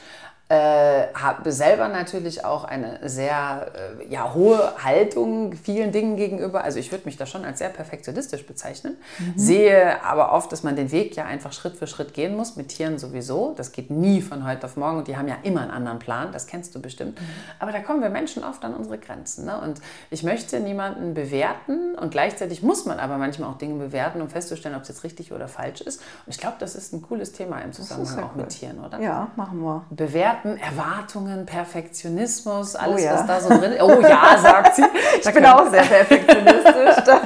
[0.51, 6.65] äh, habe selber natürlich auch eine sehr äh, ja, hohe Haltung vielen Dingen gegenüber.
[6.65, 8.97] Also ich würde mich da schon als sehr perfektionistisch bezeichnen.
[9.37, 12.67] Sehe aber oft, dass man den Weg ja einfach Schritt für Schritt gehen muss, mit
[12.67, 13.53] Tieren sowieso.
[13.55, 16.33] Das geht nie von heute auf morgen und die haben ja immer einen anderen Plan,
[16.33, 17.17] das kennst du bestimmt.
[17.59, 19.45] Aber da kommen wir Menschen oft an unsere Grenzen.
[19.45, 19.57] Ne?
[19.57, 24.27] Und ich möchte niemanden bewerten und gleichzeitig muss man aber manchmal auch Dinge bewerten, um
[24.27, 26.01] festzustellen, ob es jetzt richtig oder falsch ist.
[26.25, 28.41] Und ich glaube, das ist ein cooles Thema im Zusammenhang auch cool.
[28.41, 28.99] mit Tieren, oder?
[28.99, 29.85] Ja, machen wir.
[29.91, 33.13] Bewerten, Erwartungen, Perfektionismus, alles, Oh ja.
[33.13, 33.81] was da so drin ist.
[33.81, 34.83] Oh ja, sagt sie.
[35.23, 37.03] Ich bin auch sehr perfektionistisch.
[37.05, 37.19] Da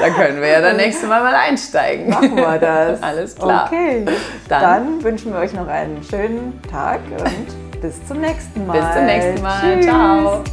[0.00, 2.10] Da können wir ja dann nächste Mal mal einsteigen.
[2.10, 3.02] machen wir das.
[3.02, 3.66] Alles klar.
[3.66, 4.04] Okay.
[4.48, 8.78] Dann- Dann, wünschen wir euch noch einen schönen Tag und bis zum nächsten Mal.
[8.80, 9.60] Bis zum nächsten Mal.
[9.74, 9.86] Tschüss.
[9.86, 10.44] Ciao.